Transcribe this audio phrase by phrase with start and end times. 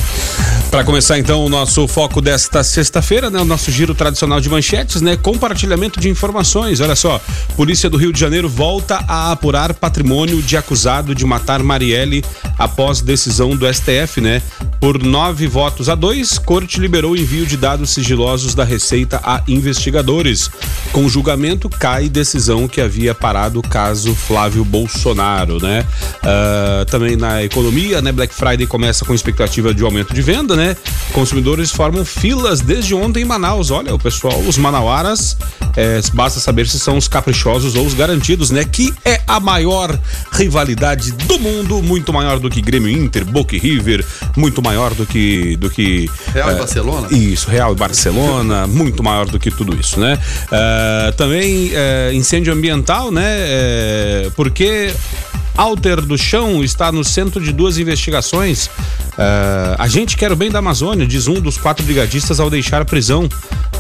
[0.73, 5.03] Para começar então o nosso foco desta sexta-feira, né, o nosso giro tradicional de manchetes,
[5.03, 6.81] né, compartilhamento de informações.
[6.81, 7.21] Olha só,
[7.55, 12.25] Polícia do Rio de Janeiro volta a apurar patrimônio de acusado de matar Marielle
[12.59, 14.41] após decisão do STF, né?
[14.81, 20.51] Por nove votos a dois, corte liberou envio de dados sigilosos da Receita a investigadores.
[20.91, 25.85] Com julgamento, cai decisão que havia parado o caso Flávio Bolsonaro, né?
[26.17, 28.11] Uh, também na economia, né?
[28.11, 30.62] Black Friday começa com expectativa de aumento de venda, né?
[31.13, 33.71] Consumidores formam filas desde ontem em Manaus.
[33.71, 35.37] Olha, o pessoal, os manauaras,
[35.77, 38.65] é, basta saber se são os caprichosos ou os garantidos, né?
[38.65, 39.99] Que é a maior
[40.33, 44.05] rivalidade do mundo, muito maior do que Grêmio Inter, Boca River,
[44.37, 47.09] muito maior do que do que Real é, e Barcelona.
[47.11, 50.19] Isso, Real e Barcelona, muito maior do que tudo isso, né?
[50.45, 54.27] Uh, também uh, incêndio ambiental, né?
[54.27, 54.93] Uh, porque
[55.57, 58.67] Alter do Chão está no centro de duas investigações.
[58.67, 62.81] Uh, a gente quer o bem da Amazônia, diz um dos quatro brigadistas ao deixar
[62.81, 63.29] a prisão.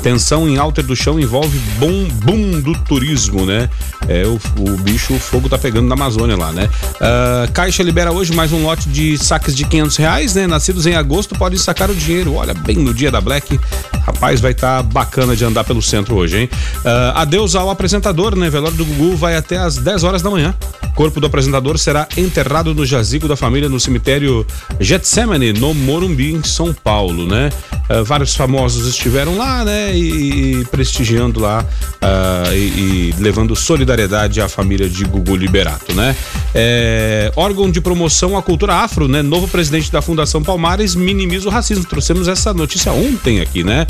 [0.02, 3.70] Tensão em Alter do Chão envolve boom, boom do turismo, né?
[4.08, 6.68] É, o, o bicho, o fogo tá pegando na Amazônia lá, né?
[6.96, 10.46] Uh, Caixa libera hoje mais um lote de saques de 500 reais, né?
[10.48, 12.34] Nascidos em agosto podem sacar o dinheiro.
[12.34, 13.60] Olha, bem no dia da Black.
[14.04, 16.50] Rapaz, vai estar tá bacana de andar pelo centro hoje, hein?
[16.78, 18.50] Uh, adeus ao apresentador, né?
[18.50, 20.52] Velório do Gugu vai até às 10 horas da manhã.
[20.96, 24.46] Corpo do apresentador será enterrado no jazigo da família no cemitério
[24.80, 27.50] Getsemane, no Morumbi, em São Paulo, né?
[27.90, 29.96] Uh, vários famosos estiveram lá, né?
[29.96, 36.16] E, e prestigiando lá uh, e, e, levando solidariedade à família de Gugu Liberato, né?
[36.54, 39.22] É, órgão de promoção à cultura afro, né?
[39.22, 41.84] Novo presidente da Fundação Palmares minimiza o racismo.
[41.84, 43.86] Trouxemos essa notícia ontem aqui, né?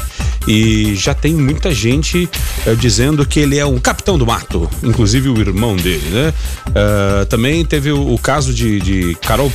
[0.46, 2.28] E já tem muita gente
[2.66, 6.34] uh, dizendo que ele é um capitão do mato, inclusive o irmão dele, né?
[6.68, 9.52] Uh, também teve o, o caso de, de Carol,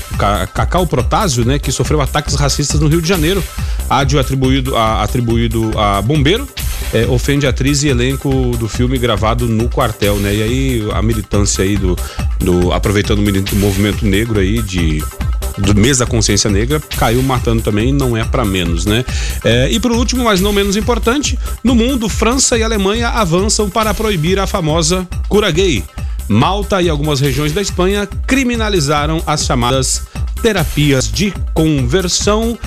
[0.54, 3.44] Cacau Protásio, né, que sofreu ataques racistas no Rio de Janeiro.
[3.90, 6.48] Ádio atribuído a, atribuído a bombeiro,
[6.94, 10.36] é, ofende atriz e elenco do filme gravado no quartel, né?
[10.36, 11.98] E aí a militância aí do,
[12.40, 15.04] do aproveitando o movimento negro aí de
[15.58, 19.04] do mês da consciência negra caiu matando também, não é para menos, né?
[19.44, 23.94] É, e por último, mas não menos importante, no mundo, França e Alemanha avançam para
[23.94, 25.84] proibir a famosa cura gay.
[26.28, 30.04] Malta e algumas regiões da Espanha criminalizaram as chamadas
[30.42, 32.58] terapias de conversão.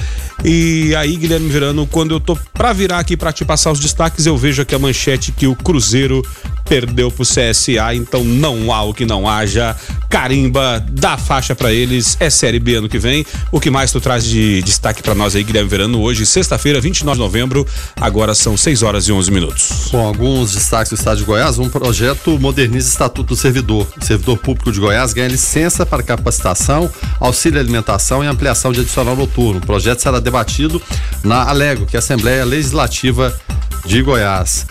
[0.45, 4.25] E aí, Guilherme Verano, quando eu tô para virar aqui para te passar os destaques,
[4.25, 6.23] eu vejo aqui a manchete que o Cruzeiro
[6.71, 9.77] perdeu pro CSA, então não há o que não haja.
[10.09, 13.27] Carimba, dá faixa para eles, é Série B ano que vem.
[13.51, 17.17] O que mais tu traz de destaque para nós aí, Guilherme Verano, hoje, sexta-feira, 29
[17.17, 17.67] de novembro,
[18.01, 19.89] agora são 6 horas e 11 minutos.
[19.91, 23.89] Bom, alguns destaques do Estado de Goiás, um projeto moderniza o Estatuto do Servidor.
[24.01, 26.89] Servidor público de Goiás ganha licença para capacitação,
[27.19, 29.59] auxílio alimentação e ampliação de adicional noturno.
[29.59, 30.81] O projeto será debatido
[31.25, 33.37] na Alego, que é a Assembleia Legislativa
[33.85, 34.67] de Goiás.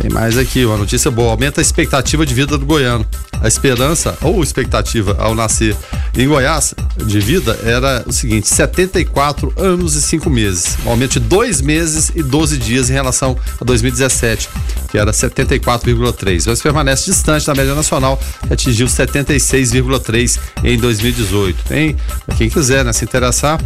[0.00, 1.32] Tem mais aqui, uma notícia boa.
[1.32, 3.04] Aumenta a expectativa de vida do goiano.
[3.40, 5.76] A esperança, ou expectativa ao nascer
[6.16, 6.74] em Goiás
[7.04, 10.76] de vida era o seguinte: 74 anos e 5 meses.
[10.84, 14.48] Um aumento de 2 meses e 12 dias em relação a 2017,
[14.88, 16.44] que era 74,3.
[16.46, 21.64] Mas permanece distante da média nacional, que atingiu 76,3 em 2018.
[21.64, 21.96] Tem,
[22.36, 23.60] quem quiser né, se interessar,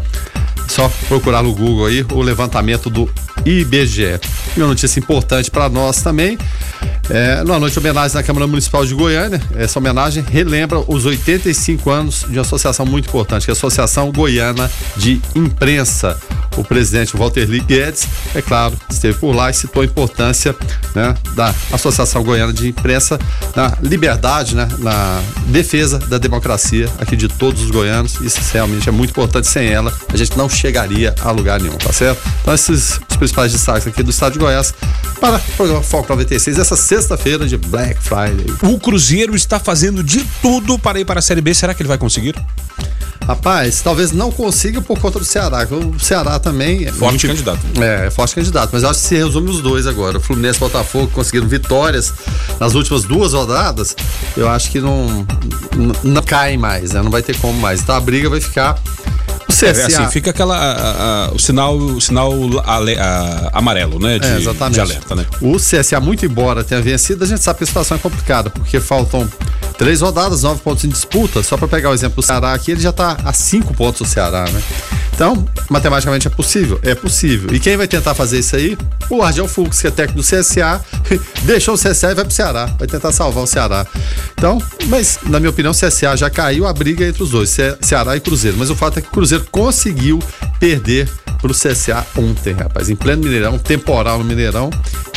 [0.69, 3.09] só procurar no Google aí o levantamento do
[3.45, 4.21] IBGE.
[4.57, 6.22] E uma notícia importante para nós também,
[7.11, 11.91] é, numa noite de homenagem na Câmara Municipal de Goiânia, essa homenagem relembra os 85
[11.91, 16.19] anos de uma associação muito importante, que é a Associação Goiana de Imprensa.
[16.57, 20.55] O presidente Walter Lee Guedes, é claro, esteve por lá e citou a importância
[20.95, 23.19] né, da Associação Goiana de Imprensa
[23.57, 28.21] na liberdade, né, na defesa da democracia aqui de todos os goianos.
[28.21, 29.49] Isso realmente é muito importante.
[29.49, 32.21] Sem ela, a gente não chegaria a lugar nenhum, tá certo?
[32.43, 34.75] Então, esses os principais destaques aqui do estado de Goiás
[35.21, 38.47] para o programa Foco 96, essa sexta-feira de Black Friday.
[38.63, 41.55] O Cruzeiro está fazendo de tudo para ir para a Série B.
[41.55, 42.35] Será que ele vai conseguir?
[43.27, 45.67] Rapaz, talvez não consiga por conta do Ceará.
[45.71, 47.61] O Ceará também é forte muito, candidato.
[47.81, 48.71] É, é forte candidato.
[48.73, 50.19] Mas eu acho que se resume os dois agora.
[50.19, 52.13] O Fluminense e o Botafogo conseguiram vitórias
[52.59, 53.97] nas últimas duas rodadas.
[54.37, 55.27] Eu acho que não,
[55.77, 57.03] não, não cai mais, né?
[57.03, 57.81] Não vai ter como mais.
[57.81, 58.79] Então a briga vai ficar
[59.53, 59.67] CSA.
[59.67, 60.57] É, assim, fica aquela.
[60.57, 62.33] A, a, o sinal, o sinal
[62.65, 64.19] ale, a, amarelo, né?
[64.19, 64.75] De, é, exatamente.
[64.75, 65.27] de alerta, né?
[65.41, 68.81] O CSA, muito embora tenha vencido, a gente sabe que a situação é complicada, porque
[68.81, 69.29] faltam
[69.79, 71.43] três rodadas, nove pontos em disputa.
[71.43, 74.13] Só para pegar o exemplo do Ceará aqui, ele já tá a cinco pontos do
[74.13, 74.63] Ceará, né?
[75.15, 76.81] Então, matematicamente é possível?
[76.83, 77.55] É possível.
[77.55, 78.77] E quem vai tentar fazer isso aí?
[79.11, 80.81] O Argel Fux, que é técnico do CSA,
[81.45, 82.67] deixou o CSA e vai pro Ceará.
[82.79, 83.87] Vai tentar salvar o Ceará.
[84.33, 88.17] Então, mas, na minha opinião, o CSA já caiu a briga entre os dois, Ceará
[88.17, 88.57] e Cruzeiro.
[88.59, 90.19] Mas o fato é que o Cruzeiro conseguiu
[90.59, 91.09] perder
[91.41, 92.89] pro CSA ontem, rapaz.
[92.89, 94.71] Em pleno Mineirão, temporal no Mineirão.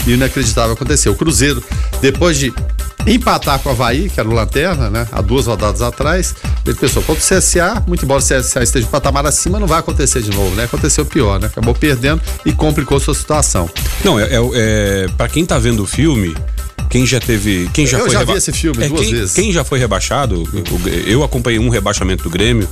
[0.07, 1.13] E inacreditável aconteceu.
[1.13, 1.63] O Cruzeiro,
[2.01, 2.53] depois de
[3.07, 5.07] empatar com o Havaí, que era o Lanterna, né?
[5.11, 6.35] Há duas rodadas atrás.
[6.65, 9.79] Ele pensou, contra o CSA, muito embora o CSA esteja um patamar acima, não vai
[9.79, 10.63] acontecer de novo, né?
[10.65, 11.47] Aconteceu pior, né?
[11.47, 13.69] Acabou perdendo e complicou sua situação.
[14.03, 16.35] Não, é, é, é para quem tá vendo o filme,
[16.89, 17.69] quem já teve.
[17.73, 19.33] Quem já eu foi já vi esse filme é, duas quem, vezes.
[19.33, 20.43] Quem já foi rebaixado,
[21.05, 22.67] eu acompanhei um rebaixamento do Grêmio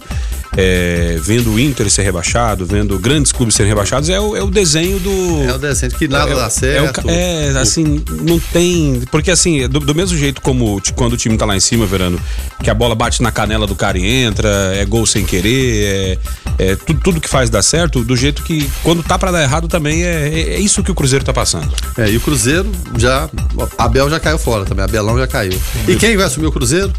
[0.55, 4.49] é, vendo o Inter ser rebaixado, vendo grandes clubes serem rebaixados, é o, é o
[4.49, 5.43] desenho do.
[5.43, 7.09] É o desenho que nada é, dá certo.
[7.09, 9.01] É, é, assim, não tem.
[9.11, 12.19] Porque assim, do, do, mesmo jeito como quando o time tá lá em cima, Verano,
[12.63, 16.19] que a bola bate na canela do cara e entra, é gol sem querer,
[16.59, 19.41] é, é tudo, tudo que faz dar certo, do jeito que quando tá para dar
[19.41, 21.71] errado também é, é, é, isso que o Cruzeiro tá passando.
[21.97, 23.29] É, e o Cruzeiro já.
[23.77, 25.59] Abel já caiu fora também, Abelão já caiu.
[25.87, 26.91] E quem vai assumir o Cruzeiro?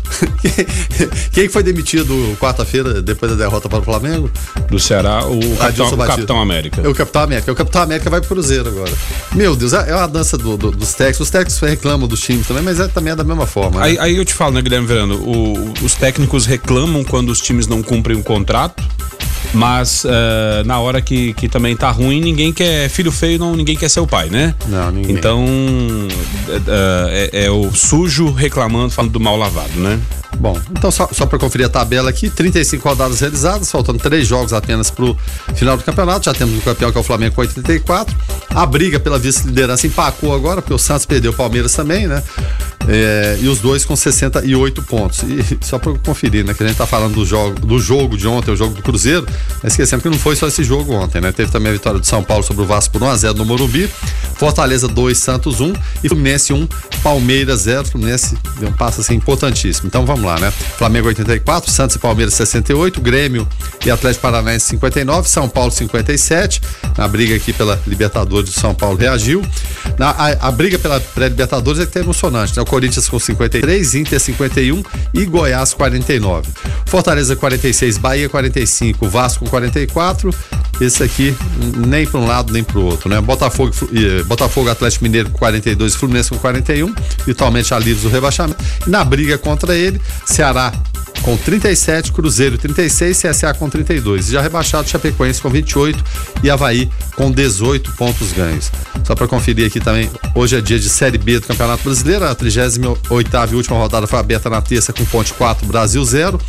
[1.32, 4.30] quem foi demitido quarta-feira depois da derrota para o Flamengo.
[4.68, 6.80] Do Ceará, o, Capitão, o Capitão, América.
[6.82, 7.52] É o Capitão América.
[7.52, 8.92] O Capitão América vai pro Cruzeiro agora.
[9.34, 11.20] Meu Deus, é, é uma dança do, do, dos técnicos.
[11.20, 13.80] Os técnicos reclamam dos times também, mas é, também é da mesma forma.
[13.80, 13.86] Né?
[13.86, 15.16] Aí, aí, eu te falo, né, Guilherme Verano?
[15.16, 18.82] O, os técnicos reclamam quando os times não cumprem o um contrato.
[19.54, 20.08] Mas uh,
[20.66, 22.88] na hora que, que também tá ruim, ninguém quer.
[22.88, 24.54] Filho feio, não, ninguém quer ser o pai, né?
[24.66, 25.14] Não, ninguém.
[25.14, 30.00] Então uh, é, é, o sujo reclamando, falando do mal lavado, né?
[30.38, 34.52] Bom, então só, só para conferir a tabela aqui, 35 rodadas realizadas, faltando três jogos
[34.52, 35.16] apenas para o
[35.54, 36.24] final do campeonato.
[36.24, 38.14] Já temos o campeão que é o Flamengo com 84.
[38.50, 42.22] A briga pela vice-liderança empacou agora, porque o Santos perdeu o Palmeiras também, né?
[42.88, 45.22] É, e os dois com 68 pontos.
[45.22, 46.52] E só para conferir, né?
[46.52, 49.26] Que a gente tá falando do jogo, do jogo de ontem, o jogo do Cruzeiro,
[49.62, 51.32] esquecendo que não foi só esse jogo ontem, né?
[51.32, 53.90] Teve também a vitória do São Paulo sobre o Vasco por 1x0 no Morumbi,
[54.36, 55.72] Fortaleza 2, Santos 1
[56.02, 56.68] e Fluminense 1,
[57.02, 57.86] Palmeiras 0.
[57.86, 59.86] Fluminense deu um passo assim importantíssimo.
[59.86, 60.50] Então vamos lá, né?
[60.50, 63.48] Flamengo 84, Santos e Palmeiras 68, Grêmio
[63.84, 66.60] e Atlético Paranaense 59, São Paulo 57.
[66.96, 69.42] Na briga aqui pela Libertadores, o São Paulo reagiu.
[69.98, 72.62] Na, a, a briga pela pré-Libertadores é que tá emocionante, né?
[72.62, 74.82] O Corinthians com 53, Inter 51
[75.12, 76.48] e Goiás 49.
[76.86, 80.30] Fortaleza 46, Bahia 45, Vasco 44.
[80.80, 81.36] Esse aqui
[81.86, 83.20] nem para um lado nem para o outro, né?
[83.20, 83.72] Botafogo,
[84.26, 86.92] Botafogo Atlético Mineiro com 42, Fluminense com 41,
[87.24, 88.62] virtualmente livres do rebaixamento.
[88.86, 90.72] E na briga contra ele, Ceará
[91.24, 94.26] com 37, Cruzeiro 36, CSA com 32.
[94.26, 96.04] Já rebaixado Chapecoense com 28
[96.42, 98.70] e Havaí com 18 pontos ganhos.
[99.04, 102.34] Só para conferir aqui também, hoje é dia de Série B do Campeonato Brasileiro, a
[102.34, 106.40] 38 e última rodada foi aberta na terça com ponte 4, Brasil 0.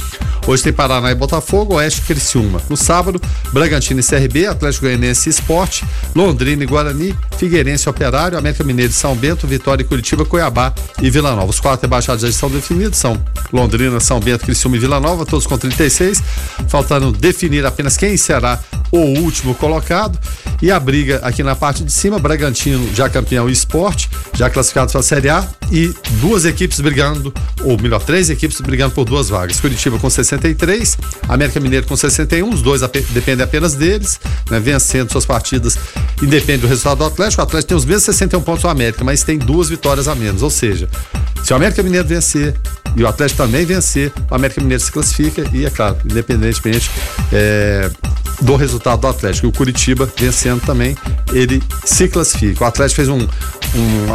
[0.48, 2.62] Hoje tem Paraná e Botafogo, Oeste e Criciúma.
[2.70, 3.20] No sábado,
[3.52, 8.92] Bragantino e CRB, Atlético Goianiense e Esporte, Londrina e Guarani, Figueirense e Operário, América Mineiro
[8.92, 11.50] e São Bento, Vitória e Curitiba, Cuiabá e Vila Nova.
[11.50, 15.46] Os quatro rebaixados já estão definidos, são Londrina, São Bento, Criciúma Criciúma Vila Nova, todos
[15.46, 16.22] com 36,
[16.68, 18.60] faltando definir apenas quem será
[18.92, 20.18] o último colocado.
[20.62, 25.02] E a briga aqui na parte de cima, Bragantino já campeão esporte, já classificado para
[25.02, 29.60] a Série A, e duas equipes brigando, ou melhor, três equipes brigando por duas vagas.
[29.60, 32.82] Curitiba com 63, América Mineiro com 61, os dois
[33.12, 34.20] dependem apenas deles,
[34.50, 35.78] né, vencendo suas partidas,
[36.22, 37.42] independe do resultado do Atlético.
[37.42, 40.42] O Atlético tem os mesmos 61 pontos do América, mas tem duas vitórias a menos,
[40.42, 40.88] ou seja,
[41.44, 42.56] se o América Mineiro vencer
[42.96, 46.90] e o Atlético também vencer, o América Mineiro se classifica e, é claro, independentemente
[47.32, 47.90] é,
[48.42, 49.48] do resultado do Atlético.
[49.48, 50.96] O Curitiba vencendo também,
[51.34, 52.64] ele se classifica.
[52.64, 54.14] O Atlético fez um, um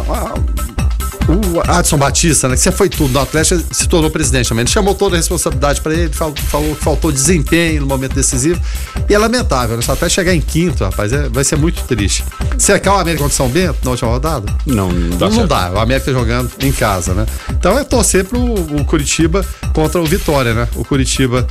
[1.31, 2.55] o Adson Batista, né?
[2.55, 4.63] Que você foi tudo no Atlético, se tornou presidente também.
[4.63, 8.61] Ele chamou toda a responsabilidade para ele, falou, falou, que faltou desempenho no momento decisivo.
[9.09, 9.83] E é lamentável, né?
[9.83, 12.25] Se até chegar em quinto, rapaz, é, vai ser muito triste.
[12.59, 14.53] Secar o América contra São Bento na última rodada?
[14.67, 15.29] Não, não dá.
[15.29, 15.73] Não, não dá.
[15.73, 17.27] O América tá jogando em casa, né?
[17.51, 20.69] Então é torcer pro o Curitiba contra o Vitória, né?
[20.75, 21.47] O Curitiba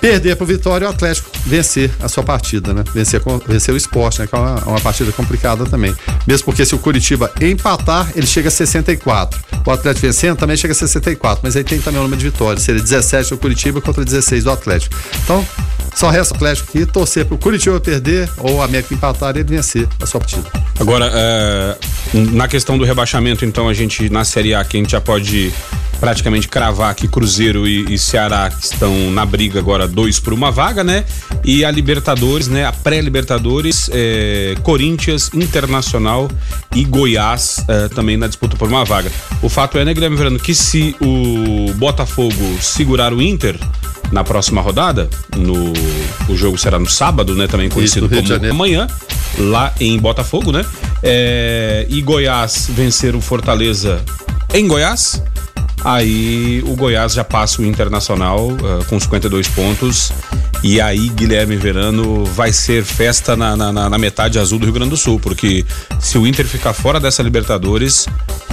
[0.00, 2.84] perder pro Vitória e o Atlético vencer a sua partida, né?
[2.92, 4.26] Vencer, vencer o esporte, né?
[4.26, 5.94] Que é uma, uma partida complicada também.
[6.26, 9.03] Mesmo porque se o Curitiba empatar, ele chega a 64.
[9.66, 12.62] O Atlético vencendo também chega a 64, mas aí tem também o número de vitórias.
[12.62, 14.96] Seria 17 do Curitiba contra 16 do Atlético.
[15.22, 15.46] Então,
[15.94, 19.48] só resta o Atlético aqui torcer pro Curitiba perder ou o América empatar e ele
[19.48, 20.44] vencer a sua partida.
[20.78, 21.76] Agora, é,
[22.32, 25.52] na questão do rebaixamento, então, a gente, na Série A, que a gente já pode
[26.04, 30.84] praticamente cravar que Cruzeiro e, e, Ceará estão na briga agora dois por uma vaga,
[30.84, 31.02] né?
[31.42, 32.66] E a Libertadores, né?
[32.66, 36.30] A pré-Libertadores, é, Corinthians, Internacional
[36.74, 39.10] e Goiás é, também na disputa por uma vaga.
[39.40, 43.58] O fato é, né, Guilherme Verano, que se o Botafogo segurar o Inter
[44.12, 45.72] na próxima rodada, no
[46.28, 47.46] o jogo será no sábado, né?
[47.46, 48.86] Também conhecido Isso, como amanhã,
[49.38, 50.66] lá em Botafogo, né?
[51.02, 54.04] É, e Goiás vencer o Fortaleza
[54.52, 55.22] em Goiás
[55.82, 60.12] Aí o Goiás já passa o Internacional uh, com 52 pontos.
[60.62, 64.90] E aí Guilherme Verano vai ser festa na, na, na, metade azul do Rio Grande
[64.90, 65.62] do Sul, porque
[66.00, 68.06] se o Inter ficar fora dessa Libertadores,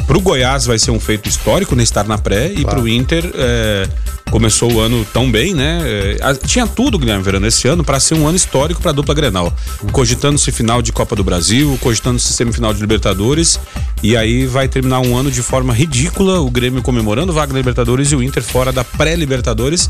[0.05, 1.83] pro Goiás vai ser um feito histórico, né?
[1.83, 2.59] Estar na pré, claro.
[2.59, 3.31] e pro Inter.
[3.33, 3.87] É,
[4.29, 5.81] começou o ano tão bem, né?
[5.85, 9.13] É, tinha tudo, Guilherme Verano, esse ano para ser um ano histórico para a dupla
[9.13, 9.53] Grenal.
[9.91, 13.59] Cogitando-se final de Copa do Brasil, cogitando-se semifinal de Libertadores,
[14.01, 18.11] e aí vai terminar um ano de forma ridícula, o Grêmio comemorando vaga na Libertadores
[18.11, 19.89] e o Inter fora da pré-Libertadores.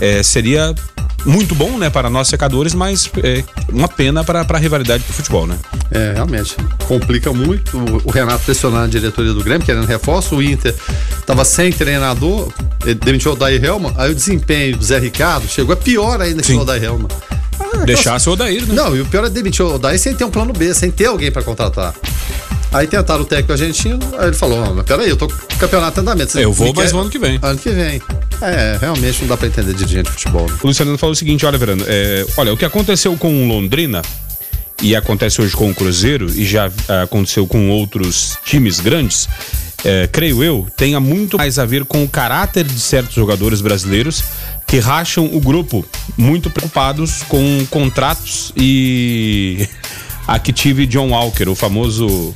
[0.00, 0.74] É, seria
[1.24, 5.46] muito bom, né, para nós secadores, mas é uma pena para a rivalidade do futebol,
[5.46, 5.58] né?
[5.90, 6.56] É, realmente.
[6.86, 7.78] Complica muito.
[8.04, 10.36] O, Renato pressionando a diretoria do Grêmio, querendo reforço.
[10.36, 10.74] O Inter
[11.18, 12.52] estava sem treinador,
[13.04, 13.92] demitiu o Daí Helma.
[13.96, 17.08] Aí o desempenho do Zé Ricardo chegou a pior ainda que o Daí Helma.
[17.60, 18.74] Ah, Deixasse o Odair, né?
[18.74, 21.06] Não, e o pior é demitir o Odair sem ter um plano B, sem ter
[21.06, 21.94] alguém para contratar.
[22.72, 25.58] Aí tentaram o técnico argentino, aí ele falou: oh, mas peraí, eu tô com o
[25.58, 26.38] campeonato em andamento.
[26.38, 27.38] Eu vou, mas ano que vem.
[27.40, 28.00] Ano que vem.
[28.42, 30.46] É, realmente não dá para entender dirigente de futebol.
[30.62, 34.02] O Luciano falou o seguinte: olha, Verano, é, olha, o que aconteceu com o Londrina
[34.82, 39.28] e acontece hoje com o Cruzeiro e já é, aconteceu com outros times grandes,
[39.84, 44.22] é, creio eu, tenha muito mais a ver com o caráter de certos jogadores brasileiros
[44.66, 45.84] que racham o grupo,
[46.16, 49.66] muito preocupados com contratos e
[50.28, 52.34] aqui tive John Walker, o famoso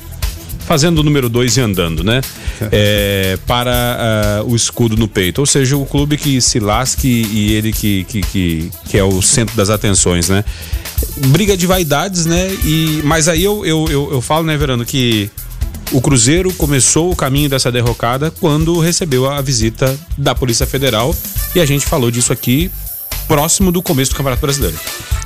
[0.66, 2.21] fazendo o número 2 e andando, né?
[2.71, 5.40] É, para uh, o escudo no peito.
[5.40, 9.21] Ou seja, o clube que se lasque e ele que, que, que, que, é o
[9.21, 10.45] centro das atenções, né?
[11.26, 12.49] Briga de vaidades, né?
[12.64, 15.28] E, mas aí eu, eu, eu, eu falo, né, Verano, que
[15.90, 21.14] o Cruzeiro começou o caminho dessa derrocada quando recebeu a visita da Polícia Federal
[21.54, 22.71] e a gente falou disso aqui
[23.32, 24.76] próximo do começo do Campeonato Brasileiro.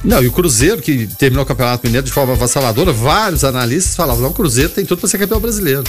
[0.04, 4.22] Não, e o Cruzeiro, que terminou o Campeonato Mineiro de forma avassaladora, vários analistas falavam:
[4.22, 5.82] não, o Cruzeiro tem tudo para ser campeão brasileiro.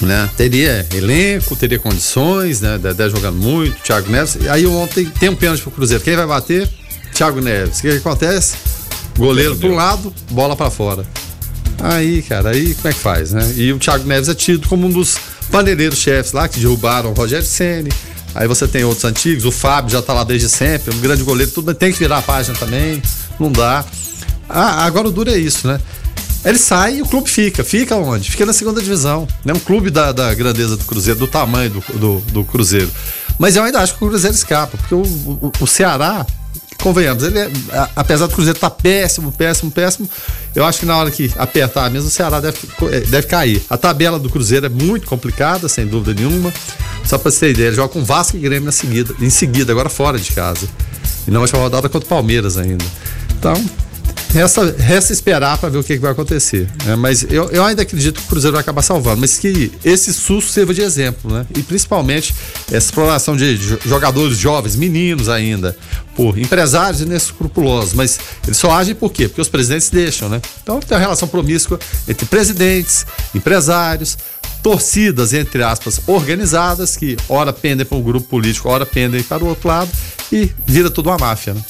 [0.00, 0.30] Né?
[0.34, 2.78] Teria elenco, teria condições, né?
[2.78, 4.38] Dedé jogando muito, Thiago Neves.
[4.48, 6.02] Aí ontem tem um pênalti pro Cruzeiro.
[6.02, 6.70] Quem vai bater?
[7.12, 7.80] Thiago Neves.
[7.80, 8.56] O que, que acontece?
[9.18, 11.04] Goleiro para um lado, bola para fora.
[11.78, 13.52] Aí, cara, aí como é que faz, né?
[13.56, 15.18] E o Thiago Neves é tido como um dos
[15.50, 17.90] paneireiros chefes lá que derrubaram o Rogério Ceni,
[18.36, 21.50] Aí você tem outros antigos, o Fábio já tá lá desde sempre, um grande goleiro,
[21.50, 23.02] tudo, tem que virar a página também,
[23.40, 23.84] não dá.
[24.48, 25.80] Ah, agora o duro é isso, né?
[26.44, 27.64] Ele sai e o clube fica.
[27.64, 28.30] Fica onde?
[28.30, 29.26] Fica na segunda divisão.
[29.44, 29.52] Né?
[29.52, 32.88] Um clube da, da grandeza do Cruzeiro, do tamanho do, do, do, Cruzeiro.
[33.36, 36.24] Mas eu ainda acho que o Cruzeiro escapa, porque o, o, o Ceará,
[36.82, 37.50] convenhamos, ele é,
[37.94, 40.08] apesar do Cruzeiro estar tá péssimo, péssimo, péssimo,
[40.54, 42.58] eu acho que na hora que apertar mesmo, o Ceará deve,
[43.08, 43.62] deve cair.
[43.68, 46.52] A tabela do Cruzeiro é muito complicada, sem dúvida nenhuma.
[47.04, 49.72] Só pra você ter ideia, ele joga com Vasco e Grêmio na seguida, em seguida,
[49.72, 50.68] agora fora de casa.
[51.26, 52.84] E não vai rodada contra o Palmeiras ainda.
[53.38, 53.54] Então,
[54.36, 56.68] resta, resta esperar para ver o que, que vai acontecer.
[56.84, 56.94] Né?
[56.94, 60.52] Mas eu, eu ainda acredito que o Cruzeiro vai acabar salvando, mas que esse susto
[60.52, 61.46] sirva de exemplo, né?
[61.56, 62.34] E principalmente
[62.68, 65.76] essa exploração de jogadores jovens, meninos ainda,
[66.14, 67.94] por empresários inescrupulosos.
[67.94, 69.26] Mas eles só agem por quê?
[69.26, 70.42] Porque os presidentes deixam, né?
[70.62, 74.18] Então tem uma relação promíscua entre presidentes, empresários,
[74.62, 79.46] torcidas, entre aspas, organizadas, que ora pendem para um grupo político, ora pendem para o
[79.46, 79.90] outro lado,
[80.30, 81.60] e vira tudo uma máfia, né?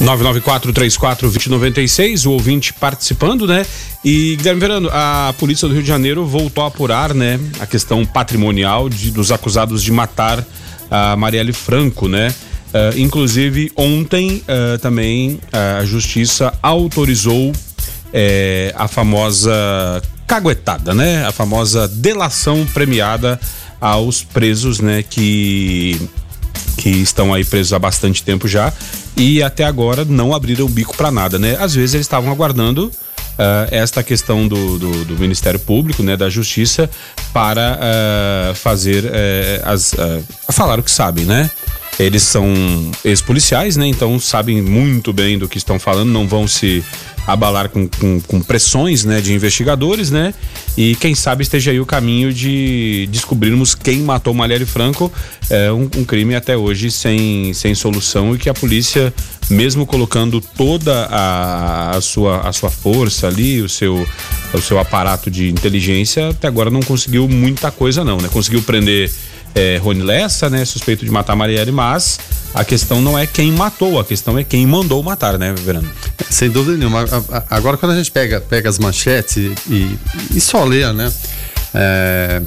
[0.00, 3.64] 994-34-2096, o ouvinte participando, né?
[4.04, 7.40] E, Guilherme Verano, a Polícia do Rio de Janeiro voltou a apurar, né?
[7.58, 10.44] A questão patrimonial de, dos acusados de matar
[10.90, 12.34] a Marielle Franco, né?
[12.68, 17.52] Uh, inclusive, ontem uh, também uh, a Justiça autorizou
[18.12, 21.24] eh, a famosa caguetada, né?
[21.26, 23.38] A famosa delação premiada
[23.80, 25.02] aos presos, né?
[25.02, 26.00] Que
[26.76, 28.72] que estão aí presos há bastante tempo já
[29.16, 31.56] e até agora não abriram o bico para nada, né?
[31.58, 32.90] Às vezes eles estavam aguardando
[33.36, 36.88] Uh, esta questão do, do, do, Ministério Público, né, da Justiça,
[37.34, 39.10] para uh, fazer uh,
[39.62, 39.94] as
[40.50, 41.50] falar o que sabem, né?
[41.98, 42.46] Eles são
[43.04, 43.86] ex-policiais, né?
[43.86, 46.84] Então sabem muito bem do que estão falando, não vão se
[47.26, 50.32] abalar com, com, com, pressões né, de investigadores, né?
[50.76, 55.12] E quem sabe esteja aí o caminho de descobrirmos quem matou Marielle Franco.
[55.50, 59.12] É um, um, crime até hoje sem, sem solução e que a polícia,
[59.50, 64.06] mesmo colocando toda a, a, sua, a sua força ali, o seu,
[64.52, 68.28] o seu aparato de inteligência, até agora não conseguiu muita coisa não, né?
[68.28, 69.10] Conseguiu prender
[69.54, 70.64] é, Rony Lessa, né?
[70.64, 72.18] Suspeito de matar Marielle, mas
[72.54, 75.90] a questão não é quem matou, a questão é quem mandou matar, né, Verano?
[76.30, 77.04] Sem dúvida nenhuma.
[77.50, 79.98] Agora, quando a gente pega, pega as manchetes e,
[80.34, 81.12] e só lê, né?
[81.74, 82.42] É,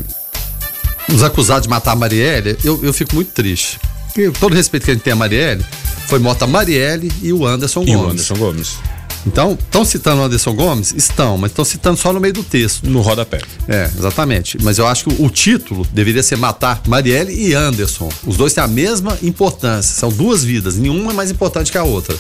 [1.14, 3.80] os acusados de matar a Marielle, eu, eu fico muito triste.
[4.18, 5.66] E todo respeito que a gente tem a Marielle,
[6.08, 8.02] foi morta a Marielle e o Anderson e Gomes.
[8.02, 8.78] O Anderson Gomes.
[9.26, 10.94] Então, estão citando o Anderson Gomes?
[10.96, 12.90] Estão, mas estão citando só no meio do texto.
[12.90, 13.42] No rodapé.
[13.68, 14.58] É, exatamente.
[14.64, 18.10] Mas eu acho que o título deveria ser Matar Marielle e Anderson.
[18.26, 19.94] Os dois têm a mesma importância.
[19.96, 22.18] São duas vidas, nenhuma é mais importante que a outra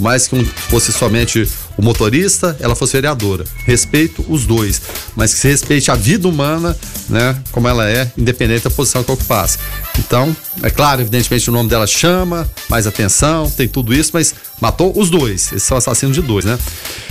[0.00, 1.46] mais que um fosse somente
[1.80, 3.44] o motorista, ela fosse vereadora.
[3.64, 4.82] Respeito os dois,
[5.16, 6.76] mas que se respeite a vida humana,
[7.08, 9.58] né, como ela é, independente da posição que ocupasse.
[9.98, 14.92] Então, é claro, evidentemente o nome dela chama mais atenção, tem tudo isso, mas matou
[14.94, 15.46] os dois.
[15.52, 16.58] Esses são assassinos de dois, né?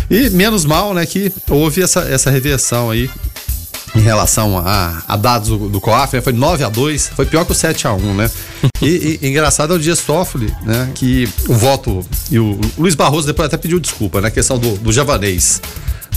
[0.08, 3.10] E menos mal, né, que houve essa, essa reversão aí
[3.96, 6.22] em relação a, a dados do, do COAF, né?
[6.22, 8.32] foi 9 a 2 foi pior que o 7 a 1 né?
[8.82, 10.90] E, e engraçado é o Dias Toffoli, né?
[10.96, 14.32] Que o voto, e o Luiz Barroso depois até pediu desculpa, né?
[14.32, 15.62] questão do, do javanês.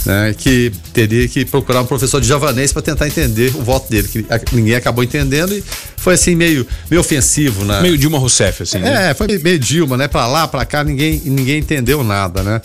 [0.05, 4.05] Né, que teria que procurar um professor de javanês para tentar entender o voto dele,
[4.09, 5.63] que ninguém acabou entendendo e
[5.95, 7.79] foi assim meio, meio ofensivo, né?
[7.79, 8.79] Meio Dilma Rousseff, assim.
[8.79, 9.11] Né?
[9.11, 10.09] É, foi meio Dilma, né?
[10.09, 12.61] Para lá, para cá, ninguém, ninguém entendeu nada, né?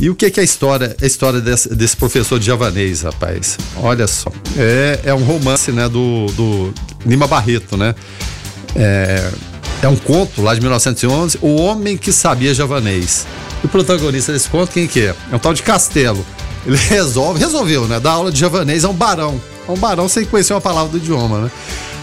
[0.00, 3.58] E o que, que é a história, a história desse, desse, professor de javanês, rapaz?
[3.76, 4.32] Olha só.
[4.56, 6.72] É, é um romance, né, do, do
[7.04, 7.94] Lima Barreto, né?
[8.74, 9.30] É,
[9.82, 13.26] é um conto lá de 1911, O Homem que Sabia Javanês.
[13.62, 15.14] E o protagonista desse conto, quem que é?
[15.30, 16.24] É um tal de Castelo.
[16.64, 18.00] Ele resolve, resolveu, né?
[18.00, 19.38] Dar aula de javanês a um barão.
[19.68, 21.50] A um barão sem conhecer uma palavra do idioma, né?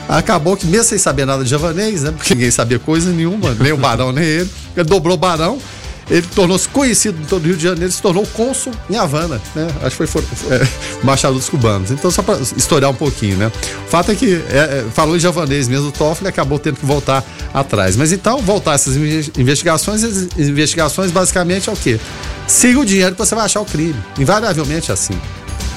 [0.07, 2.11] Acabou que, mesmo sem saber nada de javanês, né?
[2.11, 4.49] Porque ninguém sabia coisa nenhuma, nem o barão, nem ele.
[4.75, 5.59] Ele dobrou o barão
[6.09, 9.67] ele tornou-se conhecido em todo o Rio de Janeiro, se tornou cônsul em Havana, né?
[9.81, 10.67] Acho que foi, foi é,
[11.03, 11.91] Machado dos Cubanos.
[11.91, 13.51] Então, só para historiar um pouquinho, né?
[13.85, 16.85] O fato é que é, é, falou em javanês mesmo, o Toffoli acabou tendo que
[16.85, 17.95] voltar atrás.
[17.95, 18.95] Mas então, voltar essas
[19.37, 21.99] investigações, as investigações basicamente é o quê?
[22.47, 23.95] Siga o dinheiro que você vai achar o crime.
[24.17, 25.19] Invariavelmente é assim.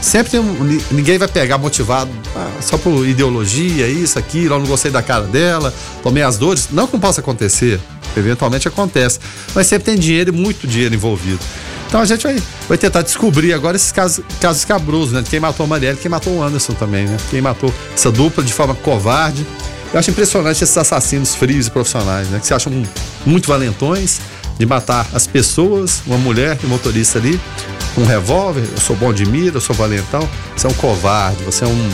[0.01, 4.67] Sempre tem um, ninguém vai pegar motivado ah, só por ideologia, isso, aquilo, eu não
[4.67, 6.69] gostei da cara dela, tomei as dores.
[6.71, 7.79] Não que não possa acontecer,
[8.17, 9.21] eventualmente acontece,
[9.55, 11.41] mas sempre tem dinheiro e muito dinheiro envolvido.
[11.87, 15.23] Então a gente vai, vai tentar descobrir agora esses casos, casos cabrosos, né?
[15.23, 17.17] De quem matou a Marielle, quem matou o Anderson também, né?
[17.31, 19.45] Quem matou essa dupla de forma covarde.
[19.93, 22.39] Eu acho impressionante esses assassinos frios e profissionais, né?
[22.39, 22.73] Que se acham
[23.27, 24.21] muito valentões
[24.61, 27.41] de matar as pessoas, uma mulher e um motorista ali,
[27.95, 31.43] com um revólver, eu sou bom de mira, eu sou valentão, você é um covarde,
[31.45, 31.91] você é um.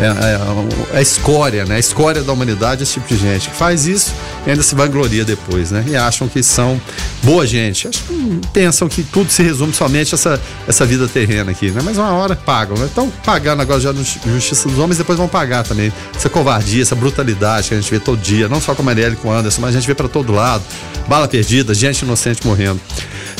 [0.00, 1.76] É, é, é a escória, né?
[1.76, 4.12] A escória da humanidade, esse tipo de gente que faz isso
[4.46, 5.84] e ainda se vangloria depois, né?
[5.86, 6.80] E acham que são
[7.22, 7.88] boa gente.
[7.88, 11.80] Que pensam que tudo se resume somente a essa, essa vida terrena aqui, né?
[11.84, 12.86] Mas uma hora pagam, né?
[12.86, 15.92] Estão pagando agora já Justiça dos Homens, depois vão pagar também.
[16.14, 19.14] Essa covardia, essa brutalidade que a gente vê todo dia, não só com a Marielle
[19.14, 20.62] e com o Anderson, mas a gente vê para todo lado.
[21.06, 22.80] Bala perdida, gente inocente morrendo.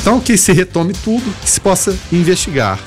[0.01, 2.79] Então, que se retome tudo, que se possa investigar.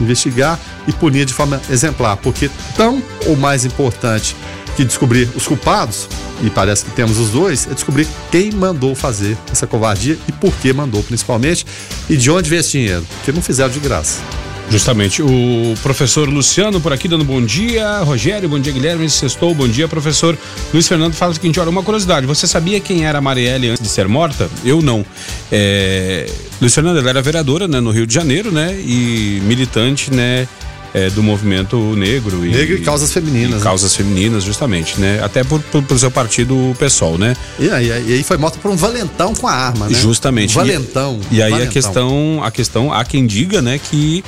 [0.00, 4.36] Investigar e punir de forma exemplar, porque tão ou mais importante
[4.76, 6.08] que descobrir os culpados,
[6.42, 10.52] e parece que temos os dois, é descobrir quem mandou fazer essa covardia e por
[10.54, 11.66] que mandou, principalmente,
[12.08, 14.20] e de onde veio esse dinheiro, porque não fizeram de graça.
[14.70, 15.20] Justamente.
[15.20, 17.98] O professor Luciano por aqui dando bom dia.
[17.98, 19.10] Rogério, bom dia, Guilherme.
[19.10, 19.88] Sextou, bom dia.
[19.88, 20.38] Professor
[20.72, 22.24] Luiz Fernando fala o seguinte: olha, uma curiosidade.
[22.24, 24.48] Você sabia quem era a Marielle antes de ser morta?
[24.64, 25.04] Eu não.
[25.50, 26.30] É...
[26.60, 28.78] Luiz Fernando, ela era vereadora né, no Rio de Janeiro, né?
[28.80, 30.46] E militante, né?
[30.92, 33.52] É, do movimento negro e, negro e causas femininas.
[33.52, 33.60] E né?
[33.62, 35.20] causas femininas, justamente, né?
[35.22, 37.36] Até por, por, por seu partido PSOL, né?
[37.60, 39.94] E aí, e aí foi morta por um valentão com a arma, né?
[39.94, 40.50] Justamente.
[40.50, 41.20] Um valentão.
[41.30, 41.70] E, e aí valentão.
[41.70, 44.24] a questão, a questão, há quem diga, né, que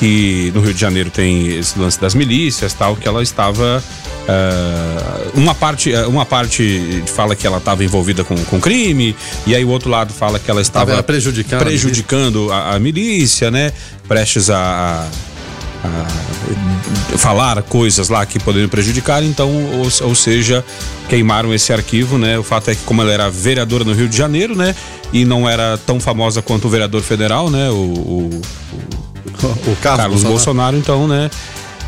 [0.00, 3.84] que no Rio de Janeiro tem esse lance das milícias tal, que ela estava
[4.22, 9.14] uh, uma parte uma parte fala que ela estava envolvida com, com crime
[9.46, 13.74] e aí o outro lado fala que ela estava prejudicando, prejudicando a, a, milícia, né?
[14.08, 15.06] Prestes a,
[15.84, 20.64] a falar coisas lá que poderiam prejudicar, então, ou, ou, seja,
[21.10, 22.38] queimaram esse arquivo, né?
[22.38, 24.74] O fato é que como ela era vereadora no Rio de Janeiro, né?
[25.12, 27.68] E não era tão famosa quanto o vereador federal, né?
[27.68, 28.42] o, o,
[29.66, 30.28] o Carlos, Carlos Bolsonaro.
[30.28, 31.30] Bolsonaro, então, né?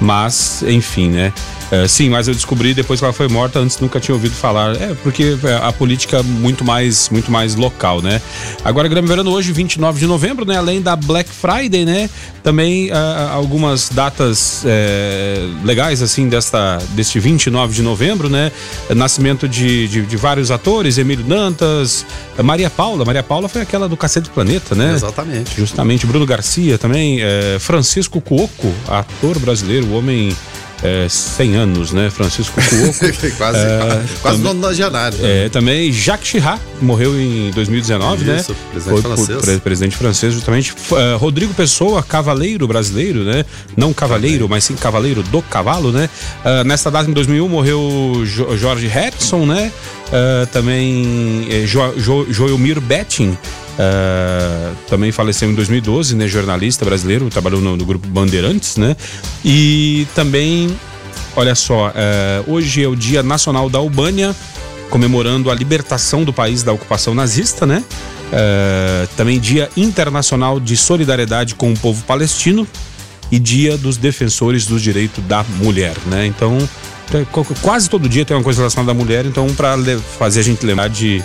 [0.00, 1.32] Mas, enfim, né?
[1.72, 4.76] É, sim, mas eu descobri depois que ela foi morta, antes nunca tinha ouvido falar.
[4.76, 8.20] É, porque é, a política é muito mais, muito mais local, né?
[8.62, 10.58] Agora, Grêmio Verano, hoje, 29 de novembro, né?
[10.58, 12.10] Além da Black Friday, né?
[12.42, 12.94] Também uh,
[13.32, 18.52] algumas datas é, legais, assim, desta, deste 29 de novembro, né?
[18.94, 22.04] Nascimento de, de, de, vários atores, Emílio Dantas,
[22.44, 23.02] Maria Paula.
[23.02, 24.92] Maria Paula foi aquela do Cacete do Planeta, né?
[24.92, 25.56] Exatamente.
[25.56, 26.04] Justamente.
[26.04, 30.36] Bruno Garcia também, é, Francisco Cuoco, ator brasileiro, o homem
[30.82, 32.10] é, 100 anos, né?
[32.10, 33.16] Francisco Cuoco.
[33.36, 34.72] quase é, quase também, dono da
[35.22, 38.36] É, também Jacques Chirac, morreu em 2019, né?
[38.36, 38.58] Isso, né?
[38.70, 39.60] Presidente Foi, francês.
[39.60, 40.72] presidente francês, justamente.
[40.72, 43.44] Uh, Rodrigo Pessoa, cavaleiro brasileiro, né?
[43.76, 46.08] Não cavaleiro, mas sim cavaleiro do cavalo, né?
[46.44, 49.72] Uh, nesta data, em 2001, morreu jo Jorge Harrison, né?
[50.08, 53.36] Uh, também eh, jo jo Joelmir Betting,
[53.72, 56.28] Uh, também faleceu em 2012, né?
[56.28, 58.96] Jornalista brasileiro, trabalhou no, no grupo Bandeirantes, né?
[59.44, 60.76] E também,
[61.34, 64.36] olha só, uh, hoje é o Dia Nacional da Albânia,
[64.90, 67.82] comemorando a libertação do país da ocupação nazista, né?
[68.32, 72.68] Uh, também Dia Internacional de Solidariedade com o Povo Palestino
[73.30, 76.26] e Dia dos Defensores dos Direitos da Mulher, né?
[76.26, 76.58] Então,
[77.62, 79.76] quase todo dia tem uma coisa relacionada à mulher, então para
[80.18, 81.22] fazer a gente lembrar de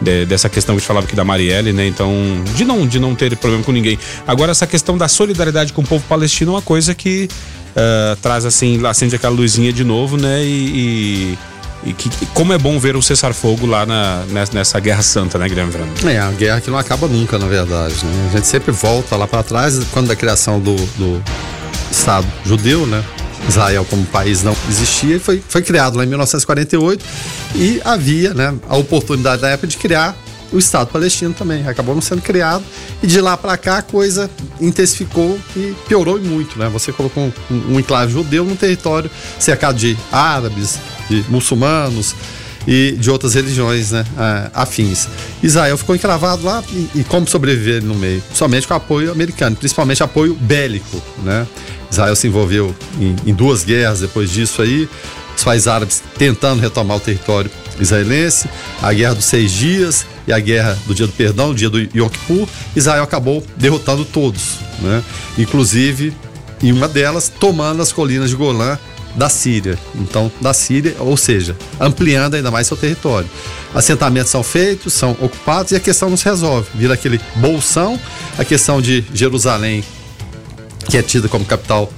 [0.00, 1.86] de, dessa questão que a gente falava aqui da Marielle, né?
[1.86, 2.12] Então,
[2.54, 3.98] de não, de não ter problema com ninguém.
[4.26, 7.28] Agora, essa questão da solidariedade com o povo palestino é uma coisa que
[7.70, 10.42] uh, traz, assim, acende aquela luzinha de novo, né?
[10.42, 11.36] E,
[11.84, 15.48] e, e que, como é bom ver o cessar-fogo lá na, nessa Guerra Santa, né,
[15.48, 15.92] Guilherme Verano?
[16.06, 18.04] É, a guerra que não acaba nunca, na verdade.
[18.04, 18.28] Né?
[18.32, 21.22] A gente sempre volta lá para trás, quando da criação do, do
[21.90, 23.02] Estado judeu, né?
[23.46, 27.04] Israel como país não existia e foi, foi criado lá em 1948
[27.54, 30.16] e havia né, a oportunidade da época de criar
[30.50, 31.66] o Estado palestino também.
[31.68, 32.64] Acabou não sendo criado
[33.02, 36.58] e de lá para cá a coisa intensificou e piorou muito.
[36.58, 36.68] Né?
[36.70, 42.14] Você colocou um, um enclave judeu num território cercado de árabes, de muçulmanos
[42.68, 44.04] e de outras religiões né,
[44.52, 45.08] afins.
[45.42, 48.22] Israel ficou encravado lá e, e como sobreviver no meio?
[48.34, 51.02] Somente com apoio americano, principalmente apoio bélico.
[51.22, 51.46] Né?
[51.90, 54.86] Israel se envolveu em, em duas guerras depois disso aí,
[55.34, 57.50] os países árabes tentando retomar o território
[57.80, 58.50] israelense,
[58.82, 61.78] a guerra dos seis dias e a guerra do dia do perdão, o dia do
[61.78, 65.02] Yom Kippur, Israel acabou derrotando todos, né?
[65.38, 66.12] inclusive
[66.62, 68.78] em uma delas tomando as colinas de Golã
[69.18, 69.76] da Síria.
[69.96, 73.28] Então, da Síria, ou seja, ampliando ainda mais seu território.
[73.74, 76.68] Assentamentos são feitos, são ocupados e a questão não se resolve.
[76.74, 78.00] Vira aquele bolsão,
[78.38, 79.84] a questão de Jerusalém
[80.88, 81.92] que é tida como capital,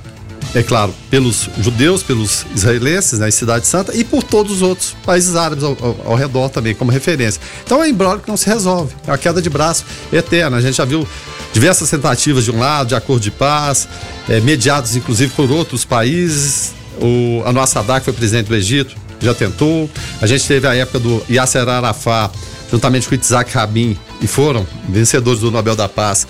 [0.53, 4.97] é claro, pelos judeus, pelos israelenses, na né, Cidade Santa, e por todos os outros
[5.07, 7.41] países árabes ao, ao, ao, redor também, como referência.
[7.65, 10.57] Então é um que não se resolve, é uma queda de braço eterna.
[10.57, 11.07] A gente já viu
[11.53, 13.87] diversas tentativas de um lado, de acordo de paz,
[14.29, 16.80] é, mediados inclusive por outros países.
[17.01, 19.89] O Anwar Sadat, que foi presidente do Egito, já tentou.
[20.21, 22.35] A gente teve a época do Yasser Arafat,
[22.71, 26.27] juntamente com Isaac Rabin, e foram vencedores do Nobel da Paz,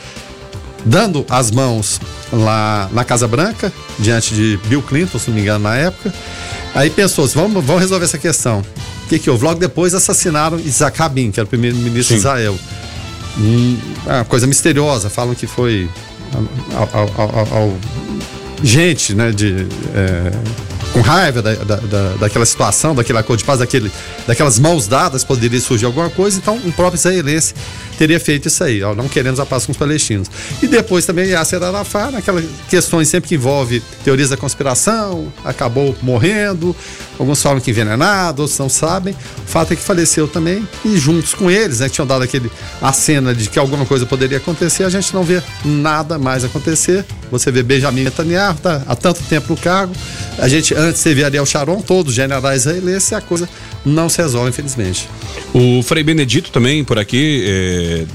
[0.84, 2.00] dando as mãos
[2.32, 6.12] lá na Casa Branca, diante de Bill Clinton, se não me engano, na época.
[6.74, 8.60] Aí pensou assim, vamos, vamos resolver essa questão.
[9.04, 9.44] O que, que houve?
[9.44, 12.56] Logo depois assassinaram Isaac Rabin, que era o primeiro-ministro de Israel.
[13.38, 15.88] Hum, uma coisa misteriosa, falam que foi
[16.74, 17.76] ao, ao, ao,
[18.62, 19.66] gente, né, de...
[19.94, 20.60] É,
[20.92, 23.90] com raiva da, da, da, daquela situação, daquele acordo de paz, daquele,
[24.26, 27.54] daquelas mãos dadas, poderia surgir alguma coisa, então um próprio israelense
[27.96, 30.28] teria feito isso aí, ó, não queremos a paz com os palestinos.
[30.62, 36.74] E depois também Yasser Arafat, naquelas questões sempre que envolve teorias da conspiração, acabou morrendo,
[37.18, 39.14] alguns falam que envenenado, outros não sabem.
[39.14, 42.50] O fato é que faleceu também e juntos com eles, né, que tinham dado aquele
[42.80, 47.04] a cena de que alguma coisa poderia acontecer, a gente não vê nada mais acontecer.
[47.30, 49.92] Você vê Benjamin Netanyahu tá há tanto tempo no cargo.
[50.38, 53.48] A gente antes você via Ariel Sharon, todos generais israelenses, e a coisa
[53.84, 55.08] não se resolve, infelizmente.
[55.54, 58.06] O Frei Benedito também por aqui, é,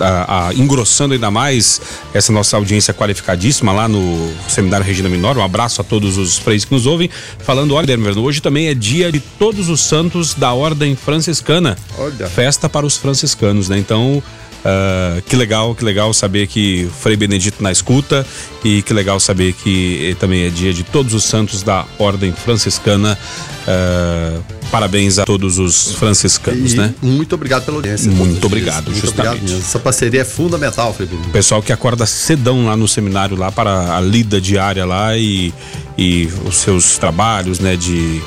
[0.00, 1.80] a, a, engrossando ainda mais
[2.14, 5.36] essa nossa audiência qualificadíssima lá no Seminário Regina Minor.
[5.36, 7.10] Um abraço a todos os freis que nos ouvem.
[7.40, 11.76] Falando, olha, Denver, hoje também é dia de todos os santos da Ordem Franciscana.
[11.98, 12.28] Olha.
[12.28, 13.78] Festa para os franciscanos, né?
[13.78, 14.22] Então,
[14.58, 18.26] Uh, que legal, que legal saber que Frei Benedito na escuta
[18.64, 23.16] e que legal saber que também é dia de todos os santos da Ordem Franciscana.
[23.62, 26.94] Uh, parabéns a todos os franciscanos, e né?
[27.00, 28.10] Muito obrigado pela audiência.
[28.10, 29.42] Muito obrigado, muito justamente.
[29.42, 31.30] Obrigado Essa parceria é fundamental, Frei Benedito.
[31.30, 35.54] Pessoal que acorda cedão lá no seminário lá para a lida diária lá e,
[35.96, 38.20] e os seus trabalhos, né, de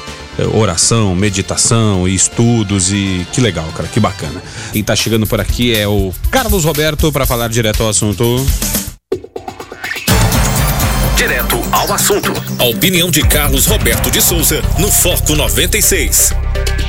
[0.54, 4.42] oração, meditação e estudos e que legal, cara, que bacana.
[4.72, 8.46] Quem tá chegando por aqui é o Carlos Roberto para falar direto ao assunto.
[11.16, 12.34] Direto ao assunto.
[12.60, 16.34] A opinião de Carlos Roberto de Souza no Foco 96.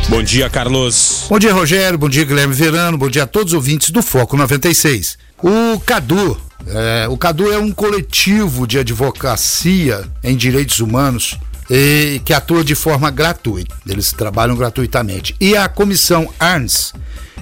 [0.08, 1.26] Bom dia, Carlos.
[1.28, 1.98] Bom dia, Rogério.
[1.98, 2.96] Bom dia, Guilherme Verano.
[2.98, 5.18] Bom dia a todos os ouvintes do Foco 96.
[5.42, 11.38] O Cadu, é, o Cadu é um coletivo de advocacia em direitos humanos
[11.70, 13.74] e, que atua de forma gratuita.
[13.86, 15.34] Eles trabalham gratuitamente.
[15.40, 16.92] E a comissão ARNS,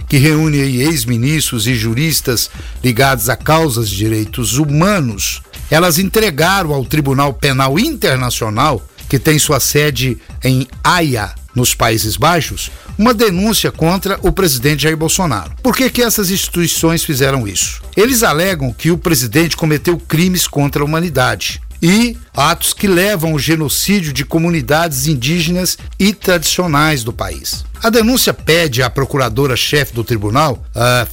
[0.08, 2.50] que reúne ex-ministros e juristas
[2.82, 9.60] ligados a causas de direitos humanos, elas entregaram ao Tribunal Penal Internacional, que tem sua
[9.60, 15.52] sede em Haia, nos Países Baixos, uma denúncia contra o presidente Jair Bolsonaro.
[15.62, 17.82] Por que, que essas instituições fizeram isso?
[17.96, 23.38] Eles alegam que o presidente cometeu crimes contra a humanidade e atos que levam ao
[23.38, 27.64] genocídio de comunidades indígenas e tradicionais do país.
[27.82, 30.62] A denúncia pede à procuradora-chefe do tribunal,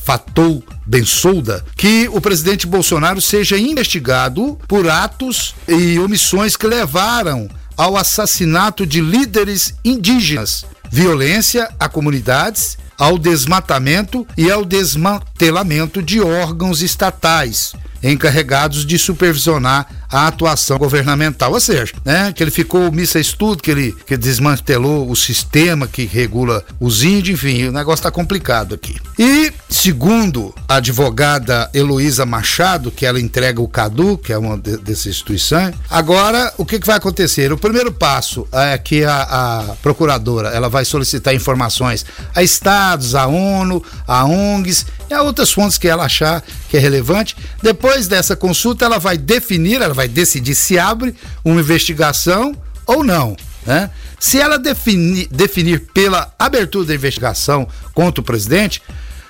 [0.04, 7.96] Fatou Bensouda, que o presidente Bolsonaro seja investigado por atos e omissões que levaram ao
[7.96, 17.74] assassinato de líderes indígenas, violência a comunidades, ao desmatamento e ao desmantelamento de órgãos estatais,
[18.02, 23.72] encarregados de supervisionar a atuação governamental, ou seja, né, que ele ficou missa estudo, que
[23.72, 28.96] ele que desmantelou o sistema que regula os índios, enfim, o negócio está complicado aqui.
[29.18, 34.78] E segundo a advogada Heloísa Machado, que ela entrega o CADU, que é uma de,
[34.78, 37.52] dessas instituições, agora o que, que, vai acontecer?
[37.52, 43.28] O primeiro passo é que a, a procuradora ela vai solicitar informações a estados, a
[43.28, 47.36] ONU, a ONGs e a outras fontes que ela achar que é relevante.
[47.62, 53.36] Depois dessa consulta, ela vai definir, ela vai decidir se abre uma investigação ou não.
[53.66, 53.90] Né?
[54.20, 58.82] Se ela definir, definir pela abertura da investigação contra o presidente,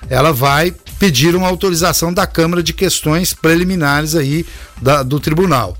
[0.08, 4.46] ela vai pedir uma autorização da Câmara de Questões Preliminares aí
[4.80, 5.76] da, do tribunal.